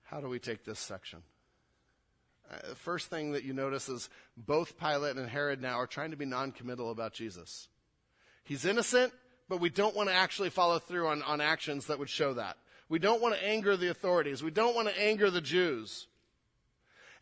[0.03, 1.23] How do we take this section?
[2.51, 6.17] Uh, first thing that you notice is both Pilate and Herod now are trying to
[6.17, 7.69] be non-committal about Jesus.
[8.43, 9.13] He's innocent,
[9.47, 12.57] but we don't want to actually follow through on, on actions that would show that.
[12.89, 14.43] We don't want to anger the authorities.
[14.43, 16.07] We don't want to anger the Jews.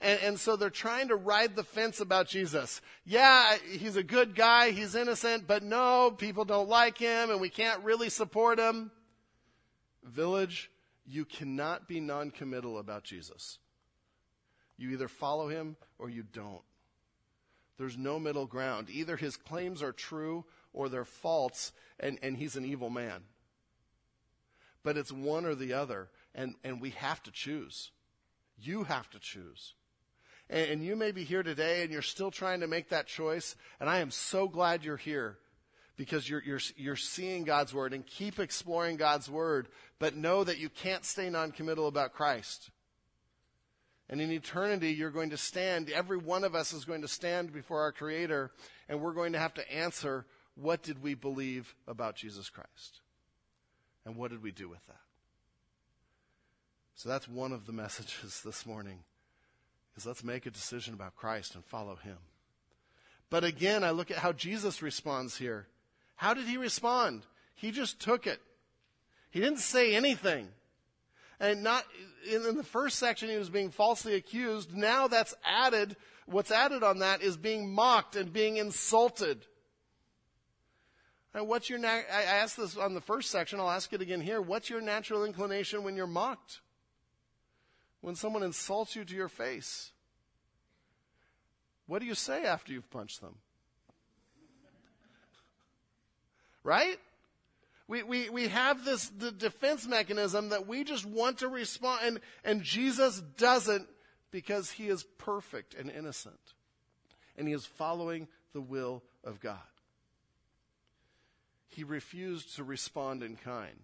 [0.01, 2.81] And, and so they're trying to ride the fence about Jesus.
[3.05, 7.49] Yeah, he's a good guy, he's innocent, but no, people don't like him and we
[7.49, 8.91] can't really support him.
[10.03, 10.71] Village,
[11.05, 13.59] you cannot be non-committal about Jesus.
[14.77, 16.61] You either follow him or you don't.
[17.77, 18.89] There's no middle ground.
[18.89, 23.23] Either his claims are true or they're false and, and he's an evil man.
[24.81, 27.91] But it's one or the other, and, and we have to choose.
[28.57, 29.73] You have to choose
[30.49, 33.55] and, and you may be here today and you're still trying to make that choice.
[33.79, 35.37] And I am so glad you're here
[35.95, 39.67] because you're, you're, you're seeing God's word and keep exploring God's word,
[39.99, 42.71] but know that you can't stay non-committal about Christ.
[44.09, 47.53] And in eternity, you're going to stand, every one of us is going to stand
[47.53, 48.51] before our Creator,
[48.87, 53.01] and we're going to have to answer, what did we believe about Jesus Christ?
[54.05, 55.01] And what did we do with that?
[56.95, 59.03] So that's one of the messages this morning
[59.99, 62.17] is let's make a decision about Christ and follow him.
[63.29, 65.67] But again, I look at how Jesus responds here.
[66.15, 67.23] How did he respond?
[67.53, 68.41] He just took it.
[69.29, 70.47] He didn't say anything.
[71.39, 71.85] And not
[72.29, 74.73] in, the first section, he was being falsely accused.
[74.73, 75.95] Now that's added.
[76.25, 79.45] What's added on that is being mocked and being insulted.
[81.33, 83.59] And what's your, I asked this on the first section.
[83.59, 84.41] I'll ask it again here.
[84.41, 86.61] What's your natural inclination when you're mocked?
[88.01, 89.91] When someone insults you to your face?
[91.87, 93.35] What do you say after you've punched them?
[96.63, 96.97] Right?
[97.87, 102.19] We, we, we have this the defense mechanism that we just want to respond, and,
[102.43, 103.87] and Jesus doesn't
[104.29, 106.39] because he is perfect and innocent.
[107.35, 109.57] And he is following the will of God.
[111.67, 113.79] He refused to respond in kind.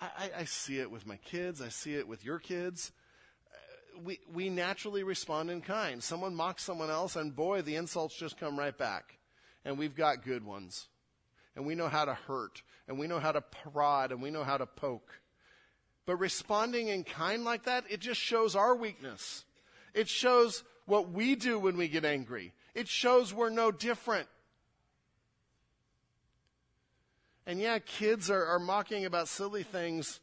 [0.00, 1.60] I, I, see it with my kids.
[1.60, 2.92] I see it with your kids.
[3.52, 6.02] Uh, we, we naturally respond in kind.
[6.02, 9.18] Someone mocks someone else, and boy, the insults just come right back.
[9.64, 10.88] And we've got good ones.
[11.54, 12.62] And we know how to hurt.
[12.88, 14.10] And we know how to prod.
[14.10, 15.20] And we know how to poke.
[16.06, 19.44] But responding in kind like that, it just shows our weakness.
[19.92, 22.54] It shows what we do when we get angry.
[22.74, 24.28] It shows we're no different.
[27.46, 30.20] And yeah, kids are, are mocking about silly things,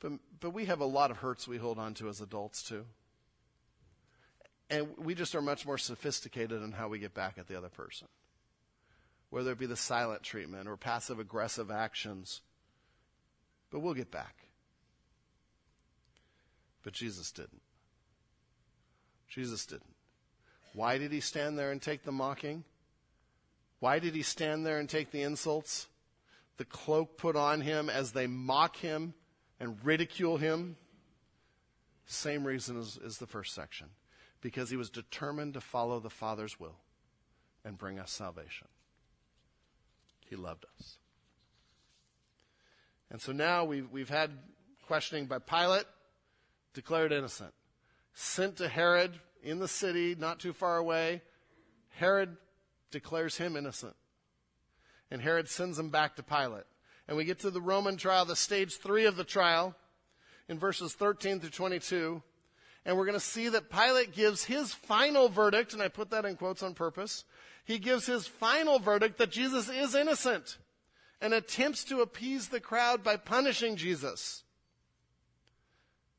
[0.00, 2.84] but, but we have a lot of hurts we hold on to as adults too.
[4.70, 7.68] And we just are much more sophisticated in how we get back at the other
[7.68, 8.08] person.
[9.30, 12.40] Whether it be the silent treatment or passive aggressive actions.
[13.70, 14.34] But we'll get back.
[16.82, 17.62] But Jesus didn't.
[19.28, 19.94] Jesus didn't.
[20.72, 22.64] Why did he stand there and take the mocking?
[23.80, 25.86] Why did he stand there and take the insults?
[26.58, 29.14] The cloak put on him as they mock him
[29.58, 30.76] and ridicule him.
[32.04, 33.88] Same reason as, as the first section.
[34.40, 36.76] Because he was determined to follow the Father's will
[37.64, 38.68] and bring us salvation.
[40.28, 40.98] He loved us.
[43.10, 44.30] And so now we've, we've had
[44.86, 45.86] questioning by Pilate,
[46.74, 47.52] declared innocent.
[48.14, 51.22] Sent to Herod in the city, not too far away.
[51.90, 52.36] Herod
[52.90, 53.94] declares him innocent.
[55.10, 56.64] And Herod sends him back to Pilate.
[57.06, 59.74] And we get to the Roman trial, the stage three of the trial,
[60.48, 62.22] in verses 13 through 22.
[62.84, 66.24] And we're going to see that Pilate gives his final verdict, and I put that
[66.24, 67.24] in quotes on purpose.
[67.64, 70.58] He gives his final verdict that Jesus is innocent
[71.20, 74.42] and attempts to appease the crowd by punishing Jesus.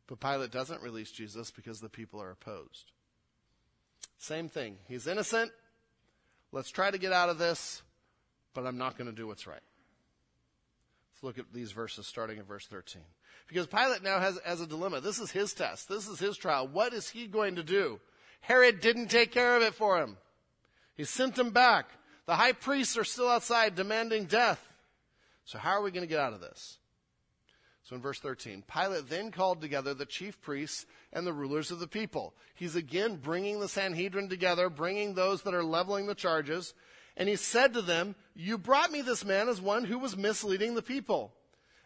[0.07, 2.91] But Pilate doesn't release Jesus because the people are opposed.
[4.17, 4.77] Same thing.
[4.87, 5.51] He's innocent.
[6.51, 7.83] Let's try to get out of this,
[8.53, 9.61] but I'm not going to do what's right.
[11.13, 13.01] Let's look at these verses starting at verse 13.
[13.47, 15.01] Because Pilate now has, has a dilemma.
[15.01, 15.89] This is his test.
[15.89, 16.67] This is his trial.
[16.67, 17.99] What is he going to do?
[18.41, 20.17] Herod didn't take care of it for him.
[20.95, 21.89] He sent him back.
[22.25, 24.65] The high priests are still outside demanding death.
[25.45, 26.77] So how are we going to get out of this?
[27.83, 31.79] So in verse 13, Pilate then called together the chief priests and the rulers of
[31.79, 32.35] the people.
[32.53, 36.75] He's again bringing the Sanhedrin together, bringing those that are leveling the charges.
[37.17, 40.75] And he said to them, You brought me this man as one who was misleading
[40.75, 41.33] the people.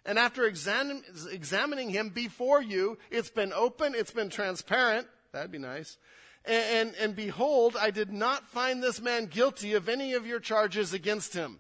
[0.06, 5.08] And after exam- examining him before you, it's been open, it's been transparent.
[5.32, 5.98] That'd be nice.
[6.46, 10.40] And, and, and behold, I did not find this man guilty of any of your
[10.40, 11.60] charges against him.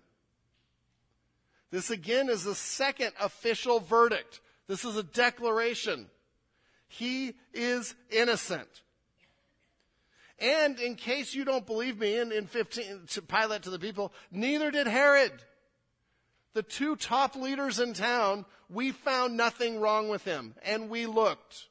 [1.71, 4.41] This again is the second official verdict.
[4.67, 6.07] This is a declaration.
[6.87, 8.81] He is innocent.
[10.43, 14.11] And in case you don't believe me, in, in 15, to Pilate to the people,
[14.29, 15.31] neither did Herod.
[16.53, 21.69] The two top leaders in town, we found nothing wrong with him, and we looked.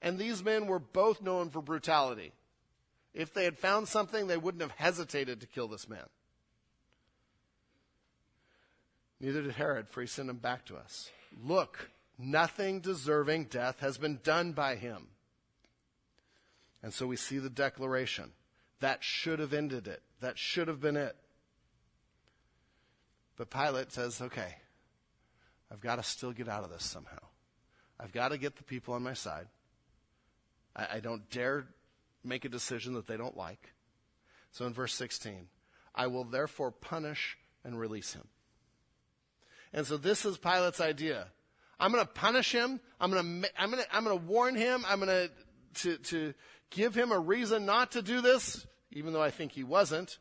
[0.00, 2.32] And these men were both known for brutality.
[3.12, 6.06] If they had found something, they wouldn't have hesitated to kill this man.
[9.20, 11.10] Neither did Herod, for he sent him back to us.
[11.44, 15.08] Look, nothing deserving death has been done by him.
[16.86, 18.30] And so we see the declaration.
[18.78, 20.04] That should have ended it.
[20.20, 21.16] That should have been it.
[23.36, 24.54] But Pilate says, okay,
[25.68, 27.18] I've got to still get out of this somehow.
[27.98, 29.48] I've got to get the people on my side.
[30.76, 31.66] I, I don't dare
[32.22, 33.72] make a decision that they don't like.
[34.52, 35.48] So in verse 16,
[35.92, 38.28] I will therefore punish and release him.
[39.72, 41.26] And so this is Pilate's idea.
[41.80, 42.78] I'm going to punish him.
[43.00, 44.84] I'm going to, I'm going to, I'm going to warn him.
[44.86, 45.30] I'm going to,
[45.98, 46.32] to
[46.70, 50.18] give him a reason not to do this, even though I think he wasn't.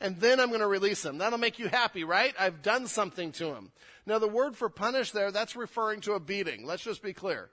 [0.00, 1.18] And then I'm going to release him.
[1.18, 2.34] That'll make you happy, right?
[2.38, 3.70] I've done something to him.
[4.06, 6.64] Now the word for punish there, that's referring to a beating.
[6.64, 7.50] Let's just be clear.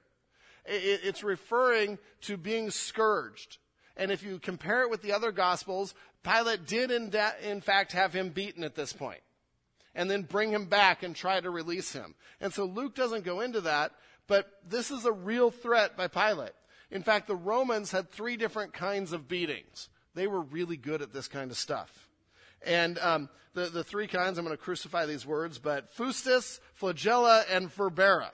[0.66, 3.58] It's referring to being scourged.
[3.98, 8.14] And if you compare it with the other gospels, Pilate did in, in fact have
[8.14, 9.22] him beaten at this point
[9.96, 12.16] and then bring him back and try to release him.
[12.40, 13.92] And so Luke doesn't go into that,
[14.28, 16.52] but this is a real threat by Pilate.
[16.92, 19.90] In fact, the Romans had three different kinds of beatings.
[20.16, 22.10] They were really good at this kind of stuff.
[22.66, 27.44] And um, the, the three kinds, I'm going to crucify these words, but fustus, flagella,
[27.52, 28.32] and verbera.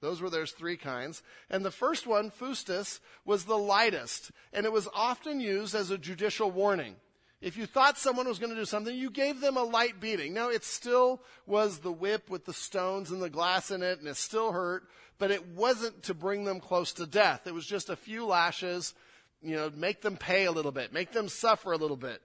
[0.00, 1.22] Those were there's three kinds.
[1.50, 5.98] And the first one, fustus, was the lightest, and it was often used as a
[5.98, 6.96] judicial warning.
[7.40, 10.34] If you thought someone was going to do something, you gave them a light beating.
[10.34, 14.08] Now, it still was the whip with the stones and the glass in it, and
[14.08, 14.84] it still hurt,
[15.20, 17.46] but it wasn't to bring them close to death.
[17.46, 18.94] It was just a few lashes,
[19.40, 22.20] you know, make them pay a little bit, make them suffer a little bit.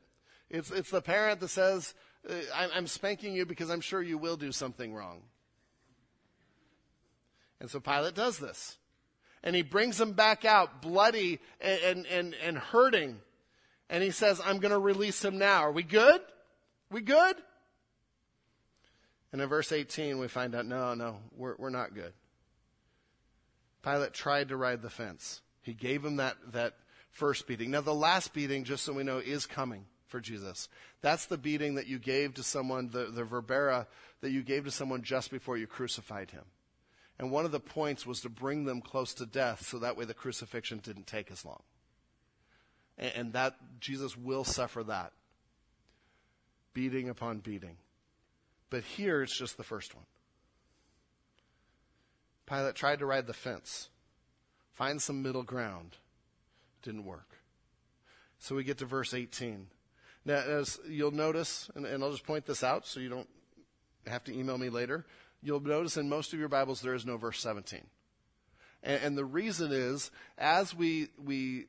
[0.49, 1.93] It's, it's the parent that says,
[2.27, 2.33] uh,
[2.73, 5.21] I'm spanking you because I'm sure you will do something wrong.
[7.59, 8.77] And so Pilate does this.
[9.43, 13.19] And he brings them back out bloody and, and, and, and hurting
[13.89, 15.61] and he says, I'm going to release him now.
[15.61, 16.21] Are we good?
[16.91, 17.35] We good?
[19.31, 22.13] And in verse 18, we find out, no, no, we're, we're not good.
[23.85, 25.41] Pilate tried to ride the fence.
[25.61, 26.73] He gave him that, that
[27.11, 27.69] first beating.
[27.69, 30.67] Now, the last beating, just so we know, is coming for Jesus.
[31.01, 33.85] That's the beating that you gave to someone, the, the verbera
[34.21, 36.45] that you gave to someone just before you crucified him.
[37.19, 40.05] And one of the points was to bring them close to death so that way
[40.05, 41.61] the crucifixion didn't take as long.
[42.97, 45.11] And that Jesus will suffer that.
[46.73, 47.77] Beating upon beating.
[48.69, 50.05] But here it's just the first one.
[52.47, 53.89] Pilate tried to ride the fence,
[54.73, 55.97] find some middle ground.
[56.83, 57.39] Didn't work.
[58.37, 59.67] So we get to verse 18.
[60.23, 63.29] Now, as you'll notice, and, and I'll just point this out so you don't
[64.05, 65.05] have to email me later,
[65.41, 67.81] you'll notice in most of your Bibles there is no verse 17.
[68.83, 71.65] And, and the reason is, as we, we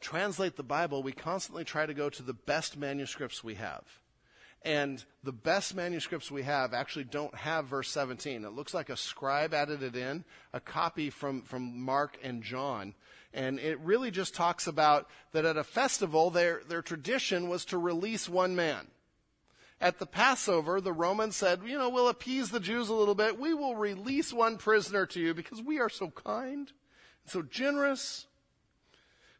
[0.00, 3.84] translate the Bible, we constantly try to go to the best manuscripts we have.
[4.62, 8.44] And the best manuscripts we have actually don't have verse 17.
[8.44, 12.94] It looks like a scribe added it in, a copy from, from Mark and John.
[13.32, 17.78] And it really just talks about that at a festival, their, their tradition was to
[17.78, 18.88] release one man.
[19.80, 23.38] At the Passover, the Romans said, you know, we'll appease the Jews a little bit.
[23.38, 26.72] We will release one prisoner to you because we are so kind
[27.22, 28.26] and so generous.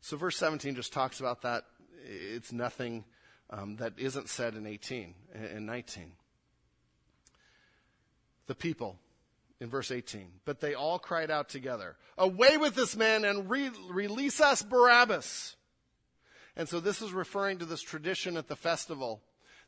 [0.00, 1.64] So verse 17 just talks about that.
[2.06, 3.04] It's nothing
[3.50, 6.12] um, that isn't said in 18 and 19.
[8.46, 8.98] The people
[9.60, 10.28] in verse 18.
[10.44, 15.56] But they all cried out together, Away with this man and re- release us Barabbas.
[16.56, 19.20] And so this is referring to this tradition at the festival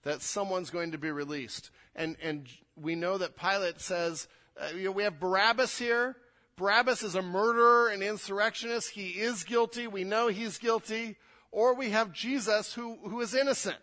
[0.03, 1.71] that someone's going to be released.
[1.95, 4.29] And, and we know that Pilate says,
[4.61, 6.17] uh, you know, we have Barabbas here.
[6.57, 8.91] Barabbas is a murderer and insurrectionist.
[8.91, 9.87] He is guilty.
[9.87, 11.17] We know he's guilty.
[11.53, 13.79] Or we have Jesus who, who is innocent.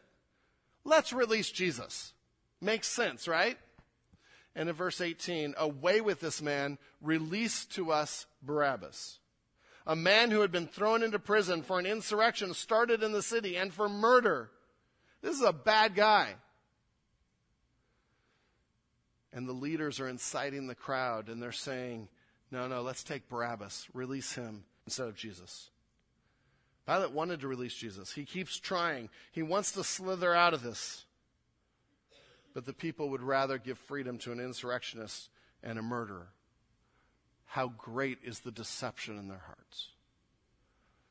[0.84, 2.14] Let's release Jesus.
[2.62, 3.58] Makes sense, right?
[4.56, 9.20] And in verse 18, away with this man, release to us Barabbas.
[9.86, 13.56] A man who had been thrown into prison for an insurrection started in the city
[13.56, 14.50] and for murder.
[15.22, 16.36] This is a bad guy.
[19.32, 22.08] And the leaders are inciting the crowd and they're saying,
[22.50, 25.70] no, no, let's take Barabbas, release him instead of Jesus.
[26.88, 28.14] Pilate wanted to release Jesus.
[28.14, 29.10] He keeps trying.
[29.32, 31.04] He wants to slither out of this.
[32.54, 35.30] But the people would rather give freedom to an insurrectionist
[35.62, 36.30] and a murderer.
[37.46, 39.90] How great is the deception in their hearts?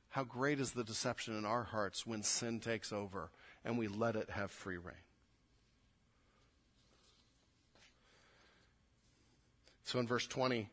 [0.09, 3.31] How great is the deception in our hearts when sin takes over
[3.63, 4.95] and we let it have free rein?
[9.85, 10.71] So in verse 20,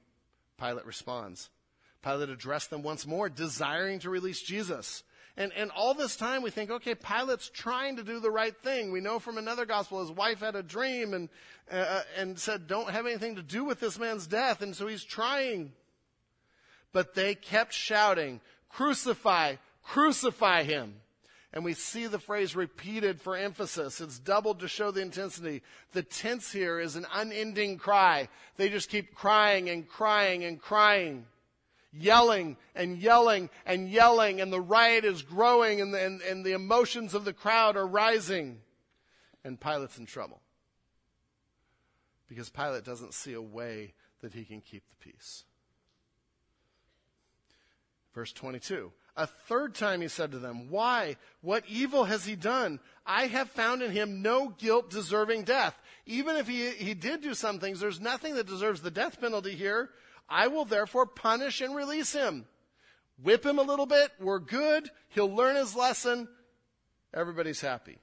[0.58, 1.50] Pilate responds
[2.04, 5.04] Pilate addressed them once more, desiring to release Jesus.
[5.36, 8.92] And, and all this time we think, okay, Pilate's trying to do the right thing.
[8.92, 11.30] We know from another gospel his wife had a dream and,
[11.72, 14.62] uh, and said, don't have anything to do with this man's death.
[14.62, 15.72] And so he's trying.
[16.92, 20.96] But they kept shouting, crucify, crucify him.
[21.52, 24.02] And we see the phrase repeated for emphasis.
[24.02, 25.62] It's doubled to show the intensity.
[25.94, 28.28] The tense here is an unending cry.
[28.58, 31.26] They just keep crying and crying and crying
[31.94, 36.54] yelling and yelling and yelling, and the riot is growing, and the, and, and the
[36.54, 38.60] emotions of the crowd are rising.
[39.44, 40.42] And Pilate's in trouble.
[42.28, 45.44] Because Pilate doesn't see a way that he can keep the peace.
[48.16, 48.92] Verse 22.
[49.16, 51.18] A third time he said to them, Why?
[51.42, 52.80] What evil has he done?
[53.06, 55.80] I have found in him no guilt deserving death.
[56.06, 59.54] Even if he, he did do some things, there's nothing that deserves the death penalty
[59.54, 59.90] here.
[60.30, 62.46] I will therefore punish and release him.
[63.22, 64.12] Whip him a little bit.
[64.20, 64.90] We're good.
[65.10, 66.28] He'll learn his lesson.
[67.14, 68.00] Everybody's happy.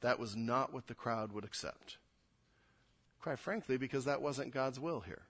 [0.00, 1.98] That was not what the crowd would accept.
[3.20, 5.22] Quite frankly, because that wasn't God's will here.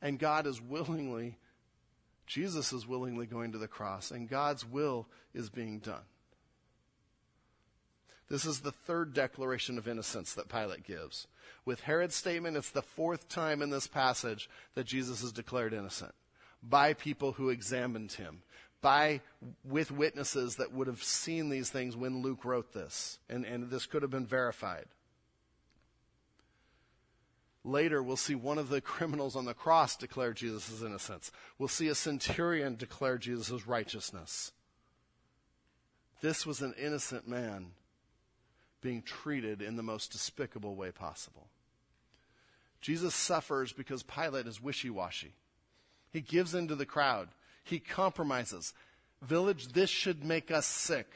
[0.00, 1.36] And God is willingly,
[2.26, 6.04] Jesus is willingly going to the cross, and God's will is being done.
[8.28, 11.26] This is the third declaration of innocence that Pilate gives.
[11.64, 16.14] With Herod's statement, it's the fourth time in this passage that Jesus is declared innocent
[16.62, 18.42] by people who examined him,
[18.80, 19.20] by
[19.64, 23.86] with witnesses that would have seen these things when Luke wrote this, and, and this
[23.86, 24.86] could have been verified.
[27.64, 31.30] Later, we'll see one of the criminals on the cross declare Jesus' innocence.
[31.58, 34.52] We'll see a centurion declare Jesus' righteousness.
[36.20, 37.72] This was an innocent man
[38.80, 41.48] being treated in the most despicable way possible.
[42.80, 45.34] Jesus suffers because Pilate is wishy washy.
[46.10, 47.28] He gives in to the crowd,
[47.64, 48.72] he compromises.
[49.20, 51.10] Village, this should make us sick.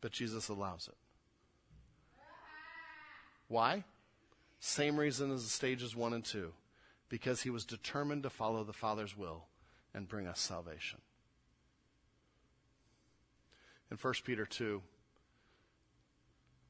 [0.00, 0.94] But Jesus allows it.
[3.48, 3.82] Why?
[4.60, 6.52] Same reason as the stages one and two
[7.08, 9.46] because he was determined to follow the Father's will
[9.94, 11.00] and bring us salvation
[13.90, 14.82] in 1 Peter 2,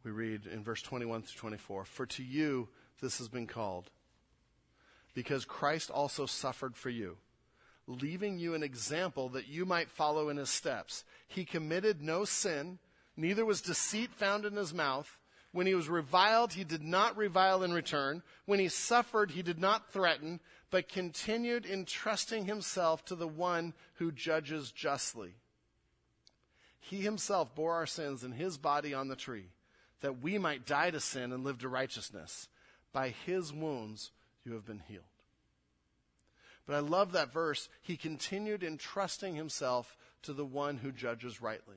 [0.04, 2.68] we read in verse 21 through 24 For to you
[3.00, 3.90] this has been called,
[5.14, 7.16] because Christ also suffered for you,
[7.86, 11.04] leaving you an example that you might follow in his steps.
[11.26, 12.78] He committed no sin,
[13.16, 15.18] neither was deceit found in his mouth.
[15.52, 18.22] When he was reviled, he did not revile in return.
[18.44, 20.40] When he suffered, he did not threaten,
[20.70, 25.34] but continued entrusting himself to the one who judges justly.
[26.80, 29.50] He himself bore our sins in his body on the tree,
[30.00, 32.48] that we might die to sin and live to righteousness.
[32.92, 34.10] By his wounds
[34.44, 35.04] you have been healed.
[36.66, 37.68] But I love that verse.
[37.82, 41.76] He continued entrusting himself to the one who judges rightly.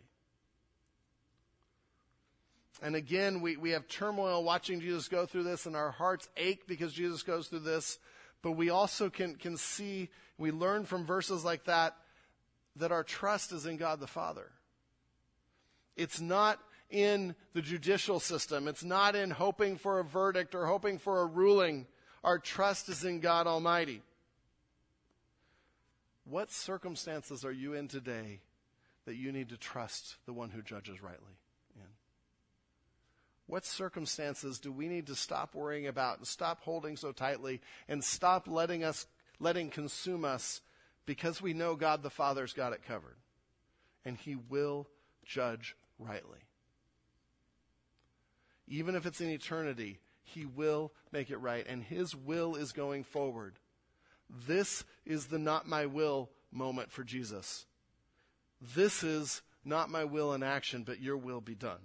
[2.82, 6.68] And again, we, we have turmoil watching Jesus go through this, and our hearts ache
[6.68, 8.00] because Jesus goes through this.
[8.42, 11.96] But we also can, can see, we learn from verses like that,
[12.78, 14.50] that our trust is in God the Father.
[16.02, 18.68] It's not in the judicial system.
[18.68, 21.86] It's not in hoping for a verdict or hoping for a ruling.
[22.24, 24.02] Our trust is in God Almighty.
[26.26, 28.42] What circumstances are you in today
[29.06, 31.38] that you need to trust the one who judges rightly
[31.76, 31.88] in?
[33.48, 38.04] What circumstances do we need to stop worrying about and stop holding so tightly and
[38.04, 39.06] stop letting us
[39.40, 40.62] letting consume us
[41.06, 43.18] because we know God the Father's got it covered
[44.06, 44.88] and he will
[45.26, 46.40] judge rightly.
[48.68, 53.04] Even if it's in eternity, he will make it right and his will is going
[53.04, 53.60] forward.
[54.48, 57.66] This is the not my will moment for Jesus.
[58.76, 61.80] This is not my will in action, but your will be done.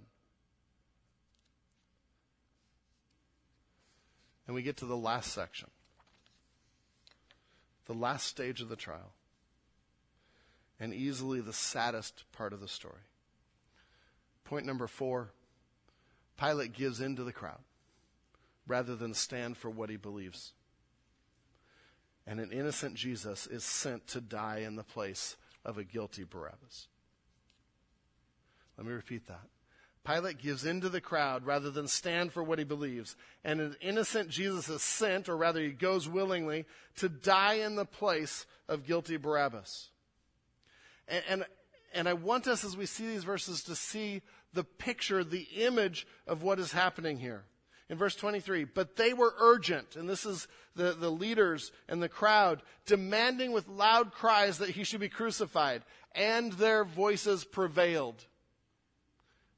[4.45, 5.69] And we get to the last section,
[7.85, 9.11] the last stage of the trial,
[10.79, 13.01] and easily the saddest part of the story.
[14.47, 15.31] Point number four
[16.37, 17.59] Pilate gives in to the crowd
[18.67, 20.53] rather than stand for what he believes
[22.27, 26.87] and an innocent Jesus is sent to die in the place of a guilty Barabbas.
[28.77, 29.47] Let me repeat that.
[30.05, 33.15] Pilate gives in to the crowd rather than stand for what he believes.
[33.43, 36.65] And an innocent Jesus is sent, or rather, he goes willingly,
[36.97, 39.89] to die in the place of guilty Barabbas.
[41.07, 41.45] And, and,
[41.93, 44.21] and I want us, as we see these verses, to see
[44.57, 47.43] the picture, the image of what is happening here
[47.89, 48.63] in verse 23.
[48.63, 53.67] But they were urgent, and this is the, the leaders and the crowd, demanding with
[53.67, 55.83] loud cries that he should be crucified,
[56.15, 58.25] and their voices prevailed.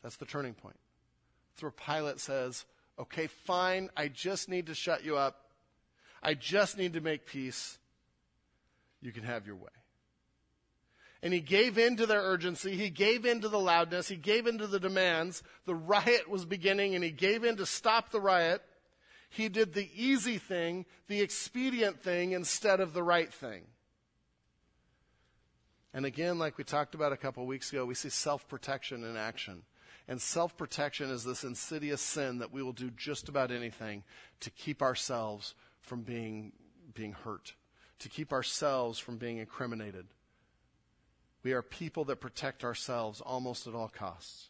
[0.04, 0.78] That's the turning point.
[1.54, 2.66] That's where Pilate says,
[3.00, 5.46] okay, fine, I just need to shut you up.
[6.22, 7.78] I just need to make peace.
[9.02, 9.70] You can have your way.
[11.22, 12.78] And he gave in to their urgency.
[12.78, 14.08] He gave in to the loudness.
[14.08, 15.44] He gave in to the demands.
[15.66, 18.62] The riot was beginning and he gave in to stop the riot.
[19.30, 23.64] He did the easy thing, the expedient thing, instead of the right thing.
[25.94, 29.18] And again, like we talked about a couple weeks ago, we see self protection in
[29.18, 29.64] action.
[30.08, 34.04] And self protection is this insidious sin that we will do just about anything
[34.40, 36.52] to keep ourselves from being,
[36.94, 37.54] being hurt,
[38.00, 40.08] to keep ourselves from being incriminated.
[41.44, 44.50] We are people that protect ourselves almost at all costs.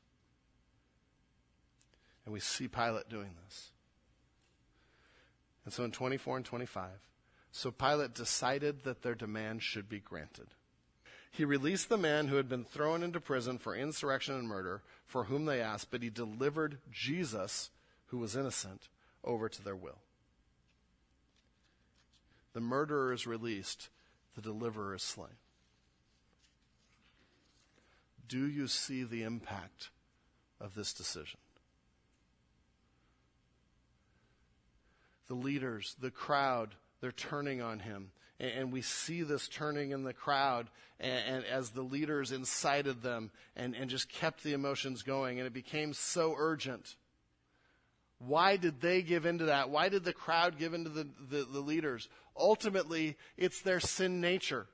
[2.26, 3.72] And we see Pilate doing this.
[5.66, 6.90] And so in 24 and 25,
[7.52, 10.48] so Pilate decided that their demand should be granted.
[11.32, 15.26] He released the man who had been thrown into prison for insurrection and murder, for
[15.26, 17.70] whom they asked, but he delivered Jesus,
[18.08, 18.90] who was innocent,
[19.24, 20.00] over to their will.
[22.54, 23.90] The murderer is released,
[24.36, 25.38] the deliverer is slain.
[28.30, 29.90] Do you see the impact
[30.62, 31.40] of this decision?
[35.28, 38.12] The leaders, the crowd, they're turning on him.
[38.40, 43.32] And, we see this turning in the crowd and, and as the leaders incited them
[43.58, 45.40] and, and just kept the emotions going.
[45.40, 46.96] And it became so urgent.
[48.20, 49.70] Why did they give into that?
[49.70, 52.08] Why did the crowd give into the, the, the leaders?
[52.38, 54.68] Ultimately, it's their sin nature.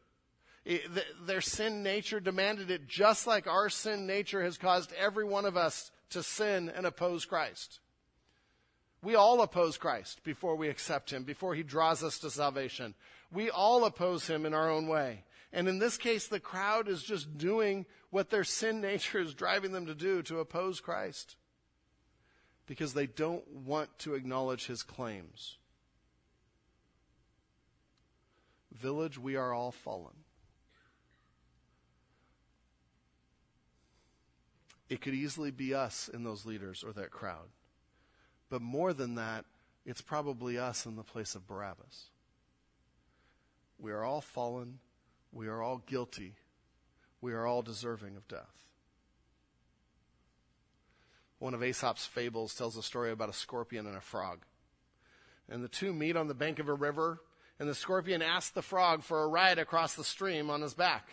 [1.26, 5.55] Their sin nature demanded it, just like our sin nature has caused every one of
[5.55, 7.80] us to sin and oppose Christ.
[9.03, 12.95] We all oppose Christ before we accept Him, before He draws us to salvation.
[13.32, 15.24] We all oppose Him in our own way.
[15.53, 19.72] And in this case, the crowd is just doing what their sin nature is driving
[19.72, 21.36] them to do to oppose Christ
[22.66, 25.57] because they don't want to acknowledge His claims.
[28.72, 30.24] Village, we are all fallen.
[34.89, 37.49] It could easily be us in those leaders or that crowd.
[38.49, 39.45] But more than that,
[39.86, 42.09] it's probably us in the place of Barabbas.
[43.79, 44.79] We are all fallen.
[45.31, 46.36] We are all guilty.
[47.21, 48.65] We are all deserving of death.
[51.39, 54.45] One of Aesop's fables tells a story about a scorpion and a frog.
[55.49, 57.21] And the two meet on the bank of a river,
[57.59, 61.09] and the scorpion asks the frog for a ride across the stream on his back.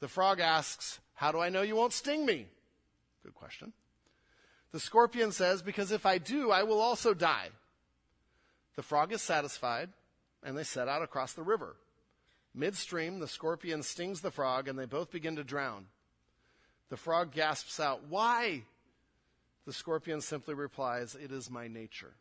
[0.00, 2.48] The frog asks, How do I know you won't sting me?
[3.26, 3.72] Good question.
[4.70, 7.48] The scorpion says, Because if I do, I will also die.
[8.76, 9.88] The frog is satisfied,
[10.44, 11.74] and they set out across the river.
[12.54, 15.86] Midstream, the scorpion stings the frog, and they both begin to drown.
[16.88, 18.62] The frog gasps out, Why?
[19.66, 22.14] The scorpion simply replies, It is my nature.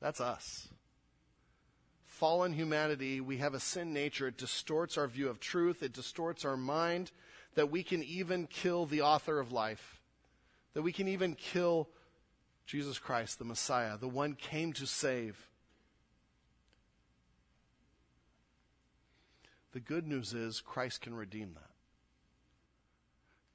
[0.00, 0.68] That's us.
[2.06, 4.28] Fallen humanity, we have a sin nature.
[4.28, 7.12] It distorts our view of truth, it distorts our mind,
[7.56, 10.00] that we can even kill the author of life,
[10.74, 11.88] that we can even kill
[12.66, 15.48] Jesus Christ, the Messiah, the one came to save.
[19.72, 21.70] The good news is Christ can redeem that.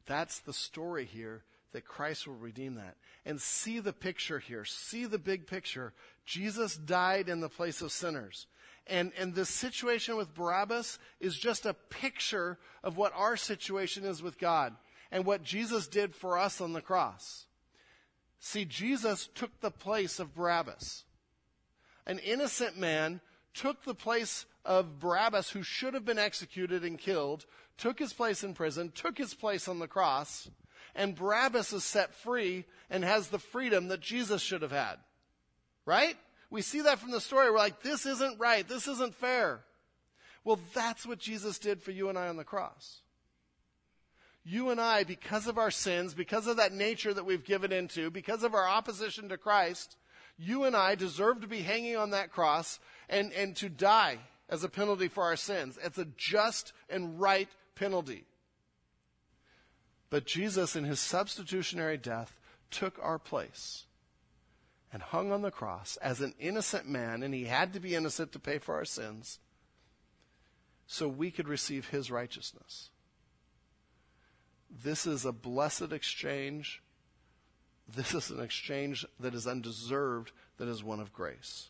[0.05, 1.43] That's the story here
[1.73, 2.95] that Christ will redeem that.
[3.25, 4.65] And see the picture here.
[4.65, 5.93] See the big picture.
[6.25, 8.47] Jesus died in the place of sinners.
[8.91, 14.21] And, and the situation with Barabbas is just a picture of what our situation is
[14.21, 14.75] with God
[15.11, 17.45] and what Jesus did for us on the cross.
[18.41, 21.05] See, Jesus took the place of Barabbas.
[22.05, 23.21] An innocent man
[23.53, 27.45] took the place of Barabbas, who should have been executed and killed,
[27.77, 30.49] took his place in prison, took his place on the cross,
[30.95, 34.97] and Barabbas is set free and has the freedom that Jesus should have had.
[35.85, 36.17] Right?
[36.51, 37.49] We see that from the story.
[37.49, 38.67] We're like, this isn't right.
[38.67, 39.61] This isn't fair.
[40.43, 42.99] Well, that's what Jesus did for you and I on the cross.
[44.43, 48.09] You and I, because of our sins, because of that nature that we've given into,
[48.09, 49.95] because of our opposition to Christ,
[50.37, 54.17] you and I deserve to be hanging on that cross and, and to die
[54.49, 55.79] as a penalty for our sins.
[55.81, 58.25] It's a just and right penalty.
[60.09, 62.37] But Jesus, in his substitutionary death,
[62.71, 63.85] took our place
[64.91, 68.31] and hung on the cross as an innocent man, and he had to be innocent
[68.33, 69.39] to pay for our sins,
[70.85, 72.89] so we could receive his righteousness.
[74.69, 76.81] This is a blessed exchange.
[77.87, 81.69] This is an exchange that is undeserved, that is one of grace.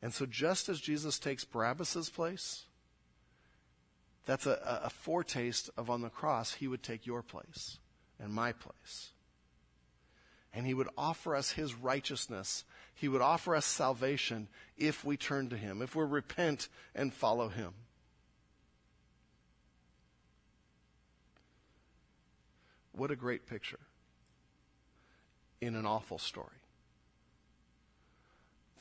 [0.00, 2.64] And so, just as Jesus takes Barabbas' place,
[4.26, 7.78] that's a, a foretaste of on the cross, he would take your place
[8.20, 9.12] and my place.
[10.54, 12.64] And he would offer us his righteousness.
[12.94, 17.48] He would offer us salvation if we turn to him, if we repent and follow
[17.48, 17.72] him.
[22.92, 23.78] What a great picture
[25.60, 26.46] in an awful story.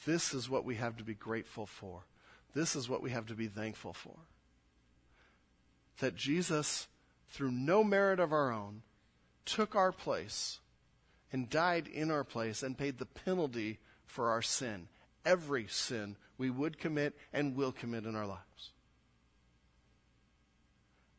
[0.05, 2.03] This is what we have to be grateful for.
[2.53, 4.15] This is what we have to be thankful for
[5.99, 6.87] that Jesus,
[7.29, 8.83] through no merit of our own,
[9.45, 10.59] took our place
[11.31, 14.87] and died in our place and paid the penalty for our sin.
[15.25, 18.71] Every sin we would commit and will commit in our lives.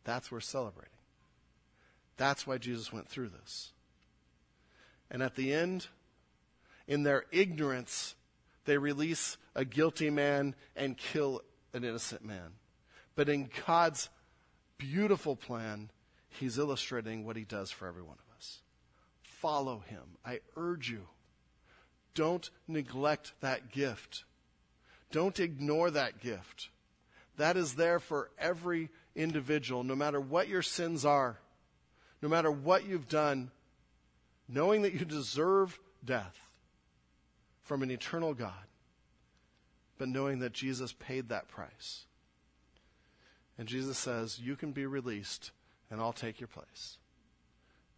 [0.04, 0.90] That's we're celebrating.
[2.16, 3.72] That's why Jesus went through this.
[5.10, 5.86] And at the end,
[6.86, 8.14] in their ignorance,
[8.64, 11.42] they release a guilty man and kill
[11.72, 12.52] an innocent man.
[13.14, 14.08] But in God's
[14.78, 15.90] beautiful plan,
[16.28, 18.27] he's illustrating what he does for every one of us.
[19.40, 20.02] Follow him.
[20.24, 21.06] I urge you.
[22.14, 24.24] Don't neglect that gift.
[25.12, 26.70] Don't ignore that gift.
[27.36, 31.38] That is there for every individual, no matter what your sins are,
[32.20, 33.52] no matter what you've done,
[34.48, 36.36] knowing that you deserve death
[37.62, 38.52] from an eternal God,
[39.98, 42.06] but knowing that Jesus paid that price.
[43.56, 45.52] And Jesus says, You can be released,
[45.90, 46.98] and I'll take your place,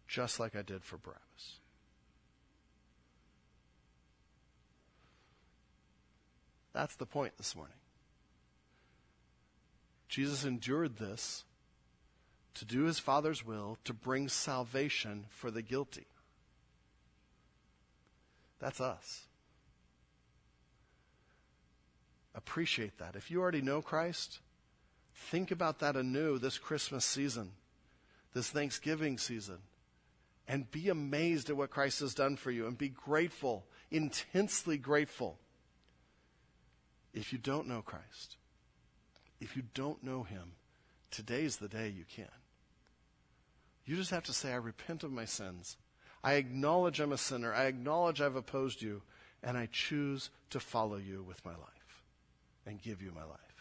[0.07, 1.30] just like I did for Barabbas.
[6.73, 7.75] That's the point this morning.
[10.07, 11.43] Jesus endured this
[12.53, 16.07] to do his Father's will, to bring salvation for the guilty.
[18.59, 19.27] That's us.
[22.35, 23.15] Appreciate that.
[23.15, 24.39] If you already know Christ,
[25.29, 27.51] Think about that anew this Christmas season,
[28.33, 29.59] this Thanksgiving season,
[30.47, 35.37] and be amazed at what Christ has done for you and be grateful, intensely grateful.
[37.13, 38.37] If you don't know Christ,
[39.39, 40.53] if you don't know Him,
[41.09, 42.27] today's the day you can.
[43.85, 45.77] You just have to say, I repent of my sins.
[46.23, 47.53] I acknowledge I'm a sinner.
[47.53, 49.01] I acknowledge I've opposed you,
[49.43, 52.03] and I choose to follow you with my life
[52.65, 53.51] and give you my life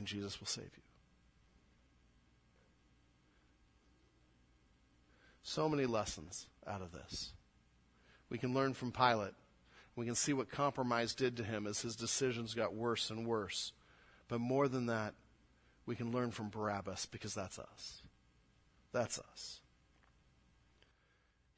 [0.00, 0.82] and Jesus will save you.
[5.42, 7.32] So many lessons out of this.
[8.30, 9.34] We can learn from Pilate.
[9.96, 13.72] We can see what compromise did to him as his decisions got worse and worse.
[14.28, 15.14] But more than that,
[15.86, 18.02] we can learn from Barabbas because that's us.
[18.92, 19.60] That's us.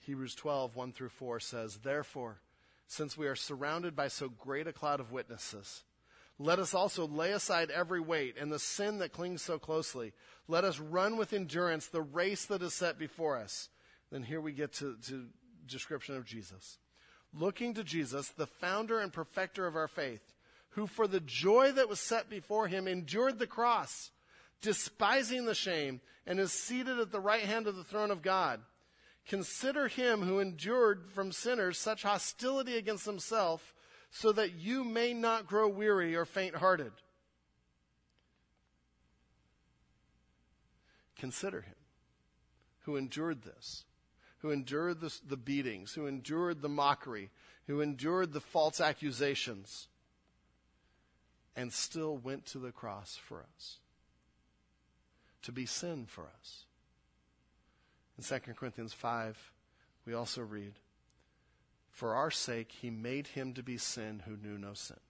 [0.01, 2.41] Hebrews 12, 1 through 4 says, Therefore,
[2.87, 5.85] since we are surrounded by so great a cloud of witnesses,
[6.39, 10.13] let us also lay aside every weight and the sin that clings so closely.
[10.49, 13.69] Let us run with endurance the race that is set before us.
[14.11, 15.27] Then here we get to, to
[15.67, 16.79] description of Jesus.
[17.35, 20.33] Looking to Jesus, the founder and perfecter of our faith,
[20.71, 24.11] who for the joy that was set before him endured the cross,
[24.61, 28.61] despising the shame, and is seated at the right hand of the throne of God.
[29.27, 33.75] Consider him who endured from sinners such hostility against himself,
[34.11, 36.93] so that you may not grow weary or faint hearted.
[41.17, 41.75] Consider him
[42.81, 43.85] who endured this,
[44.43, 47.31] who endured the, the beatings, who endured the mockery,
[47.67, 49.89] who endured the false accusations,
[51.57, 53.79] and still went to the cross for us
[55.43, 56.65] to be sin for us.
[58.17, 59.53] In 2 Corinthians 5,
[60.07, 60.75] we also read,
[61.91, 65.01] For our sake he made him to be sin who knew no sin,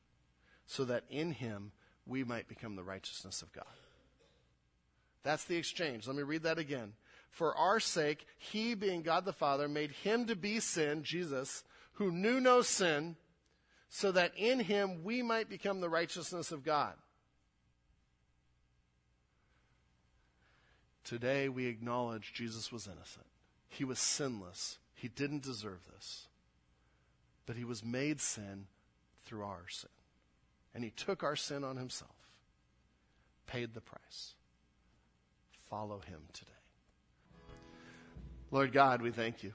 [0.66, 1.72] so that in him
[2.06, 3.64] we might become the righteousness of God.
[5.22, 6.06] That's the exchange.
[6.06, 6.94] Let me read that again.
[7.32, 11.64] For our sake, he, being God the Father, made him to be sin, Jesus,
[11.94, 13.16] who knew no sin,
[13.88, 16.92] so that in him we might become the righteousness of God.
[21.04, 23.26] Today we acknowledge Jesus was innocent.
[23.66, 24.78] He was sinless.
[24.94, 26.28] He didn't deserve this.
[27.46, 28.66] But he was made sin
[29.24, 29.90] through our sin.
[30.74, 32.28] And he took our sin on himself,
[33.46, 34.34] paid the price.
[35.68, 36.61] Follow him today.
[38.52, 39.54] Lord God, we thank you.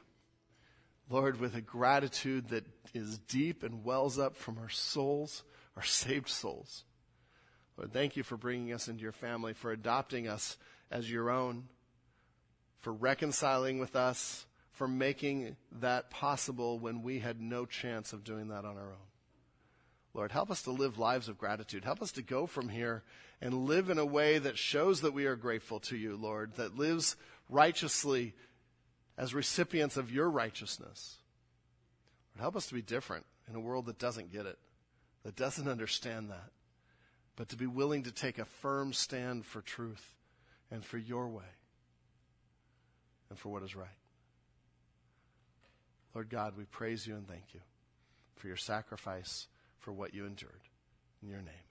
[1.07, 5.43] Lord, with a gratitude that is deep and wells up from our souls,
[5.75, 6.83] our saved souls.
[7.77, 10.57] Lord, thank you for bringing us into your family, for adopting us
[10.89, 11.65] as your own,
[12.79, 18.47] for reconciling with us, for making that possible when we had no chance of doing
[18.47, 19.07] that on our own.
[20.15, 21.85] Lord, help us to live lives of gratitude.
[21.85, 23.03] Help us to go from here
[23.41, 26.75] and live in a way that shows that we are grateful to you, Lord, that
[26.75, 27.15] lives
[27.49, 28.33] righteously
[29.17, 31.17] as recipients of your righteousness.
[32.35, 34.59] Lord, help us to be different in a world that doesn't get it,
[35.23, 36.51] that doesn't understand that,
[37.35, 40.15] but to be willing to take a firm stand for truth
[40.69, 41.43] and for your way
[43.29, 43.87] and for what is right.
[46.13, 47.59] Lord God, we praise you and thank you
[48.35, 49.47] for your sacrifice,
[49.79, 50.61] for what you endured.
[51.21, 51.66] In your name.